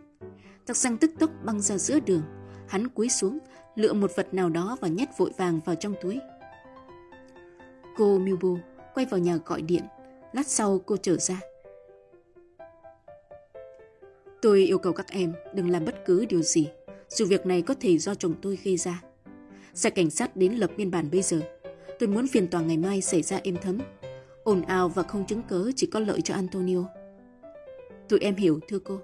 Tặc 0.66 0.78
răng 0.78 0.98
tức 0.98 1.12
tốc 1.20 1.30
băng 1.44 1.62
ra 1.62 1.78
giữa 1.78 2.00
đường. 2.00 2.24
Hắn 2.68 2.88
cúi 2.88 3.10
xuống, 3.10 3.40
lựa 3.76 3.94
một 3.94 4.12
vật 4.16 4.34
nào 4.34 4.50
đó 4.50 4.78
và 4.82 4.88
nhét 4.88 5.10
vội 5.18 5.32
vàng 5.38 5.60
vào 5.66 5.76
trong 5.76 5.96
túi. 6.02 6.20
Cô 7.98 8.18
miubo 8.18 8.50
quay 8.94 9.06
vào 9.06 9.20
nhà 9.20 9.38
gọi 9.46 9.62
điện. 9.62 9.84
Lát 10.34 10.48
sau 10.48 10.80
cô 10.86 10.98
trở 10.98 11.18
ra. 11.18 11.40
Tôi 14.44 14.62
yêu 14.62 14.78
cầu 14.78 14.94
các 14.94 15.12
em 15.12 15.34
đừng 15.54 15.70
làm 15.70 15.86
bất 15.86 16.06
cứ 16.06 16.26
điều 16.26 16.42
gì, 16.42 16.70
dù 17.10 17.26
việc 17.26 17.46
này 17.46 17.62
có 17.62 17.74
thể 17.80 17.98
do 17.98 18.16
chồng 18.16 18.34
tôi 18.42 18.60
gây 18.64 18.78
ra. 18.78 19.02
Xe 19.74 19.90
cảnh 19.90 20.10
sát 20.10 20.36
đến 20.36 20.54
lập 20.54 20.72
biên 20.78 20.92
bản 20.92 21.10
bây 21.12 21.22
giờ. 21.22 21.42
Tôi 22.00 22.10
muốn 22.10 22.28
phiền 22.28 22.48
tòa 22.48 22.62
ngày 22.62 22.78
mai 22.78 23.02
xảy 23.02 23.22
ra 23.22 23.40
êm 23.44 23.58
thấm. 23.62 23.80
ồn 24.44 24.62
ào 24.62 24.90
và 24.90 25.04
không 25.04 25.26
chứng 25.26 25.42
cớ 25.44 25.72
chỉ 25.76 25.88
có 25.88 26.00
lợi 26.00 26.22
cho 26.22 26.34
Antonio. 26.34 26.86
Tụi 28.10 28.20
em 28.20 28.36
hiểu 28.36 28.60
thưa 28.68 28.80
cô. 28.80 29.00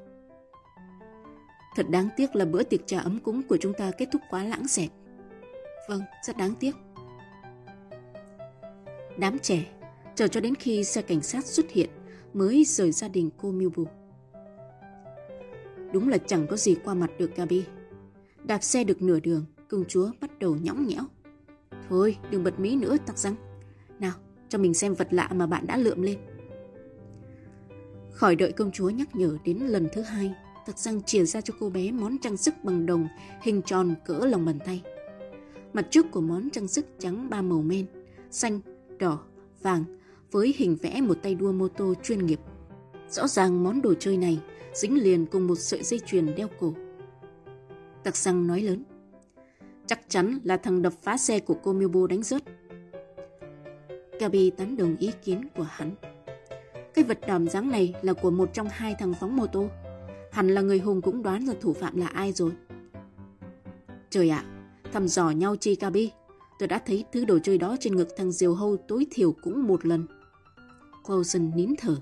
Thật 1.75 1.89
đáng 1.89 2.10
tiếc 2.17 2.36
là 2.36 2.46
bữa 2.46 2.63
tiệc 2.63 2.88
trà 2.88 3.00
ấm 3.00 3.19
cúng 3.19 3.41
của 3.43 3.58
chúng 3.58 3.74
ta 3.74 3.91
kết 3.91 4.10
thúc 4.12 4.22
quá 4.29 4.43
lãng 4.43 4.67
xẹt. 4.67 4.89
Vâng, 5.89 6.01
rất 6.27 6.38
đáng 6.38 6.53
tiếc. 6.60 6.75
Đám 9.17 9.39
trẻ, 9.39 9.65
chờ 10.15 10.27
cho 10.27 10.39
đến 10.39 10.55
khi 10.55 10.84
xe 10.84 11.01
cảnh 11.01 11.22
sát 11.22 11.46
xuất 11.46 11.72
hiện 11.72 11.89
mới 12.34 12.63
rời 12.65 12.91
gia 12.91 13.08
đình 13.08 13.29
cô 13.38 13.51
Milbu. 13.51 13.86
Đúng 15.93 16.10
là 16.10 16.17
chẳng 16.17 16.48
có 16.48 16.58
gì 16.58 16.75
qua 16.84 16.93
mặt 16.93 17.12
được 17.17 17.36
Gabi. 17.36 17.63
Đạp 18.43 18.63
xe 18.63 18.84
được 18.84 19.01
nửa 19.01 19.19
đường, 19.19 19.46
công 19.69 19.86
chúa 19.88 20.12
bắt 20.22 20.39
đầu 20.39 20.55
nhõng 20.62 20.88
nhẽo. 20.88 21.03
Thôi, 21.90 22.18
đừng 22.31 22.44
bật 22.44 22.59
mí 22.59 22.75
nữa 22.75 22.98
tắc 23.05 23.18
răng. 23.18 23.35
Nào, 24.00 24.13
cho 24.50 24.57
mình 24.57 24.74
xem 24.74 24.94
vật 24.94 25.07
lạ 25.11 25.29
mà 25.35 25.48
bạn 25.48 25.68
đã 25.68 25.77
lượm 25.77 26.01
lên. 26.01 26.18
Khỏi 28.11 28.35
đợi 28.35 28.51
công 28.51 28.72
chúa 28.72 28.90
nhắc 28.90 29.16
nhở 29.16 29.37
đến 29.46 29.57
lần 29.57 29.87
thứ 29.94 30.01
hai, 30.01 30.33
tặc 30.66 30.79
răng 30.79 31.01
chìa 31.03 31.25
ra 31.25 31.42
cho 31.42 31.53
cô 31.59 31.70
bé 31.70 31.92
món 31.92 32.18
trang 32.18 32.37
sức 32.37 32.53
bằng 32.63 32.85
đồng 32.85 33.07
hình 33.42 33.61
tròn 33.61 33.96
cỡ 34.05 34.20
lòng 34.20 34.46
bàn 34.46 34.59
tay. 34.66 34.83
Mặt 35.74 35.87
trước 35.92 36.05
của 36.11 36.22
món 36.22 36.50
trang 36.50 36.68
sức 36.68 36.85
trắng 37.00 37.29
ba 37.29 37.42
màu 37.42 37.61
men, 37.61 37.85
xanh, 38.31 38.59
đỏ, 39.00 39.20
vàng 39.61 39.83
với 40.31 40.53
hình 40.57 40.77
vẽ 40.81 41.01
một 41.01 41.18
tay 41.22 41.35
đua 41.35 41.51
mô 41.51 41.68
tô 41.68 41.94
chuyên 42.03 42.25
nghiệp. 42.25 42.40
Rõ 43.09 43.27
ràng 43.27 43.63
món 43.63 43.81
đồ 43.81 43.94
chơi 43.94 44.18
này 44.18 44.40
dính 44.81 45.03
liền 45.03 45.25
cùng 45.25 45.48
một 45.48 45.55
sợi 45.55 45.83
dây 45.83 46.00
chuyền 46.05 46.35
đeo 46.35 46.48
cổ. 46.59 46.74
Tặc 48.03 48.15
xăng 48.15 48.48
nói 48.48 48.61
lớn. 48.61 48.83
Chắc 49.85 50.09
chắn 50.09 50.39
là 50.44 50.57
thằng 50.57 50.81
đập 50.81 50.94
phá 51.01 51.18
xe 51.18 51.39
của 51.39 51.55
cô 51.63 51.74
Milbo 51.74 52.07
đánh 52.07 52.24
rớt. 52.24 52.44
Gabi 54.20 54.50
tán 54.50 54.77
đồng 54.77 54.96
ý 54.98 55.11
kiến 55.24 55.48
của 55.55 55.63
hắn. 55.63 55.92
Cái 56.94 57.03
vật 57.03 57.20
đòn 57.27 57.48
dáng 57.48 57.70
này 57.70 57.94
là 58.01 58.13
của 58.13 58.31
một 58.31 58.50
trong 58.53 58.68
hai 58.72 58.96
thằng 59.00 59.13
phóng 59.20 59.35
mô 59.35 59.48
tô. 59.48 59.68
Hẳn 60.31 60.48
là 60.48 60.61
người 60.61 60.79
hùng 60.79 61.01
cũng 61.01 61.24
đoán 61.24 61.46
ra 61.48 61.53
thủ 61.61 61.74
phạm 61.74 61.98
là 61.98 62.07
ai 62.07 62.31
rồi. 62.31 62.51
Trời 64.09 64.29
ạ, 64.29 64.44
thăm 64.94 65.07
dò 65.07 65.29
nhau 65.29 65.55
chi 65.55 65.75
Gabi. 65.79 66.11
Tôi 66.59 66.68
đã 66.68 66.79
thấy 66.85 67.05
thứ 67.11 67.25
đồ 67.25 67.39
chơi 67.39 67.57
đó 67.57 67.77
trên 67.79 67.96
ngực 67.96 68.07
thằng 68.18 68.31
diều 68.31 68.53
hâu 68.53 68.77
tối 68.77 69.07
thiểu 69.11 69.31
cũng 69.31 69.68
một 69.68 69.85
lần. 69.85 70.07
Clausen 71.05 71.51
nín 71.55 71.74
thở, 71.77 71.96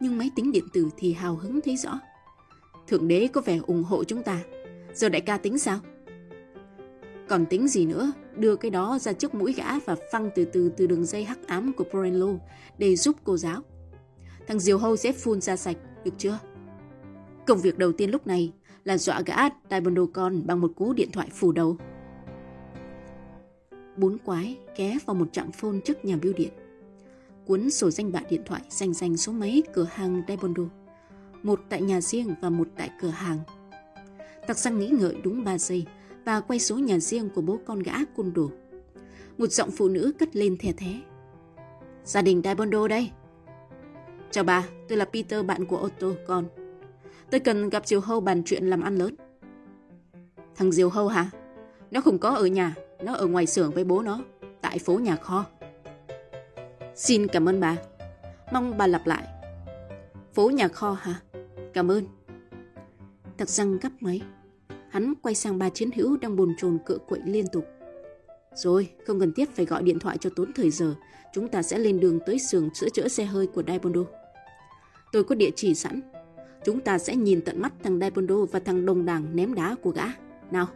nhưng 0.00 0.18
máy 0.18 0.30
tính 0.36 0.52
điện 0.52 0.64
tử 0.72 0.88
thì 0.96 1.12
hào 1.12 1.36
hứng 1.36 1.60
thấy 1.60 1.76
rõ. 1.76 2.00
Thượng 2.88 3.08
đế 3.08 3.28
có 3.32 3.40
vẻ 3.40 3.58
ủng 3.66 3.84
hộ 3.84 4.04
chúng 4.04 4.22
ta. 4.22 4.40
Giờ 4.94 5.08
đại 5.08 5.20
ca 5.20 5.36
tính 5.36 5.58
sao? 5.58 5.78
Còn 7.28 7.46
tính 7.46 7.68
gì 7.68 7.86
nữa, 7.86 8.12
đưa 8.36 8.56
cái 8.56 8.70
đó 8.70 8.98
ra 8.98 9.12
trước 9.12 9.34
mũi 9.34 9.52
gã 9.52 9.78
và 9.78 9.96
phăng 10.12 10.30
từ 10.34 10.44
từ 10.44 10.72
từ 10.76 10.86
đường 10.86 11.04
dây 11.04 11.24
hắc 11.24 11.46
ám 11.46 11.72
của 11.72 11.84
Porenlo 11.84 12.28
để 12.78 12.96
giúp 12.96 13.16
cô 13.24 13.36
giáo. 13.36 13.60
Thằng 14.46 14.60
Diều 14.60 14.78
Hâu 14.78 14.96
sẽ 14.96 15.12
phun 15.12 15.40
ra 15.40 15.56
sạch, 15.56 15.76
được 16.04 16.14
chưa? 16.18 16.38
Công 17.46 17.58
việc 17.58 17.78
đầu 17.78 17.92
tiên 17.92 18.10
lúc 18.10 18.26
này 18.26 18.52
là 18.84 18.98
dọa 18.98 19.22
gã 19.26 19.36
Diabondo 19.70 20.02
con 20.12 20.46
bằng 20.46 20.60
một 20.60 20.72
cú 20.76 20.92
điện 20.92 21.10
thoại 21.12 21.28
phủ 21.32 21.52
đầu. 21.52 21.76
Bốn 23.96 24.18
quái 24.18 24.58
ké 24.76 24.98
vào 25.06 25.14
một 25.14 25.32
trạm 25.32 25.52
phone 25.52 25.78
trước 25.84 26.04
nhà 26.04 26.16
bưu 26.22 26.32
điện. 26.32 26.52
Cuốn 27.46 27.70
sổ 27.70 27.90
danh 27.90 28.12
bạ 28.12 28.20
điện 28.30 28.42
thoại 28.46 28.62
danh 28.68 28.94
danh 28.94 29.16
số 29.16 29.32
máy 29.32 29.62
cửa 29.74 29.86
hàng 29.90 30.22
Diabondo. 30.28 30.62
Một 31.42 31.60
tại 31.68 31.82
nhà 31.82 32.00
riêng 32.00 32.34
và 32.40 32.50
một 32.50 32.68
tại 32.76 32.90
cửa 33.00 33.08
hàng. 33.08 33.38
Tặc 34.46 34.58
sang 34.58 34.78
nghĩ 34.78 34.88
ngợi 34.88 35.16
đúng 35.22 35.44
3 35.44 35.58
giây 35.58 35.86
và 36.24 36.40
quay 36.40 36.58
số 36.58 36.78
nhà 36.78 36.98
riêng 36.98 37.28
của 37.34 37.40
bố 37.40 37.58
con 37.66 37.78
gã 37.78 37.94
côn 38.16 38.32
đồ. 38.34 38.50
Một 39.38 39.52
giọng 39.52 39.70
phụ 39.70 39.88
nữ 39.88 40.12
cất 40.18 40.36
lên 40.36 40.56
thè 40.58 40.72
thé. 40.72 41.00
Gia 42.04 42.22
đình 42.22 42.42
Daibondo 42.44 42.88
đây. 42.88 43.10
Chào 44.30 44.44
bà, 44.44 44.68
tôi 44.88 44.98
là 44.98 45.04
Peter, 45.04 45.44
bạn 45.44 45.66
của 45.66 45.78
Otto, 45.78 46.06
con. 46.26 46.44
Tôi 47.30 47.40
cần 47.40 47.68
gặp 47.68 47.86
Diều 47.86 48.00
Hâu 48.00 48.20
bàn 48.20 48.42
chuyện 48.46 48.66
làm 48.66 48.80
ăn 48.80 48.96
lớn. 48.96 49.14
Thằng 50.56 50.72
Diều 50.72 50.88
Hâu 50.88 51.08
hả? 51.08 51.30
Nó 51.90 52.00
không 52.00 52.18
có 52.18 52.30
ở 52.30 52.46
nhà, 52.46 52.74
nó 53.02 53.14
ở 53.14 53.26
ngoài 53.26 53.46
xưởng 53.46 53.70
với 53.70 53.84
bố 53.84 54.02
nó, 54.02 54.20
tại 54.60 54.78
phố 54.78 54.94
nhà 54.98 55.16
kho. 55.16 55.44
Xin 56.94 57.26
cảm 57.26 57.48
ơn 57.48 57.60
bà. 57.60 57.76
Mong 58.52 58.78
bà 58.78 58.86
lặp 58.86 59.06
lại. 59.06 59.24
Phố 60.34 60.50
nhà 60.50 60.68
kho 60.68 60.92
hả? 60.92 61.20
Cảm 61.74 61.90
ơn. 61.90 62.04
Thật 63.38 63.48
răng 63.48 63.78
gấp 63.78 63.90
máy. 64.00 64.22
Hắn 64.90 65.14
quay 65.22 65.34
sang 65.34 65.58
ba 65.58 65.70
chiến 65.70 65.90
hữu 65.90 66.16
đang 66.16 66.36
bồn 66.36 66.54
chồn 66.58 66.78
cựa 66.86 66.98
quậy 66.98 67.20
liên 67.24 67.46
tục. 67.52 67.64
Rồi, 68.54 68.90
không 69.06 69.20
cần 69.20 69.32
thiết 69.32 69.56
phải 69.56 69.64
gọi 69.64 69.82
điện 69.82 69.98
thoại 69.98 70.18
cho 70.20 70.30
tốn 70.36 70.52
thời 70.52 70.70
giờ. 70.70 70.94
Chúng 71.32 71.48
ta 71.48 71.62
sẽ 71.62 71.78
lên 71.78 72.00
đường 72.00 72.18
tới 72.26 72.38
xưởng 72.38 72.74
sửa 72.74 72.88
chữa 72.88 73.08
xe 73.08 73.24
hơi 73.24 73.46
của 73.46 73.62
Daibondo. 73.66 74.00
Tôi 75.12 75.24
có 75.24 75.34
địa 75.34 75.50
chỉ 75.56 75.74
sẵn. 75.74 76.00
Chúng 76.64 76.80
ta 76.80 76.98
sẽ 76.98 77.16
nhìn 77.16 77.40
tận 77.40 77.62
mắt 77.62 77.72
thằng 77.82 77.98
Daibondo 77.98 78.36
và 78.52 78.60
thằng 78.60 78.86
đồng 78.86 79.06
đảng 79.06 79.36
ném 79.36 79.54
đá 79.54 79.76
của 79.82 79.90
gã. 79.90 80.04
Nào! 80.50 80.66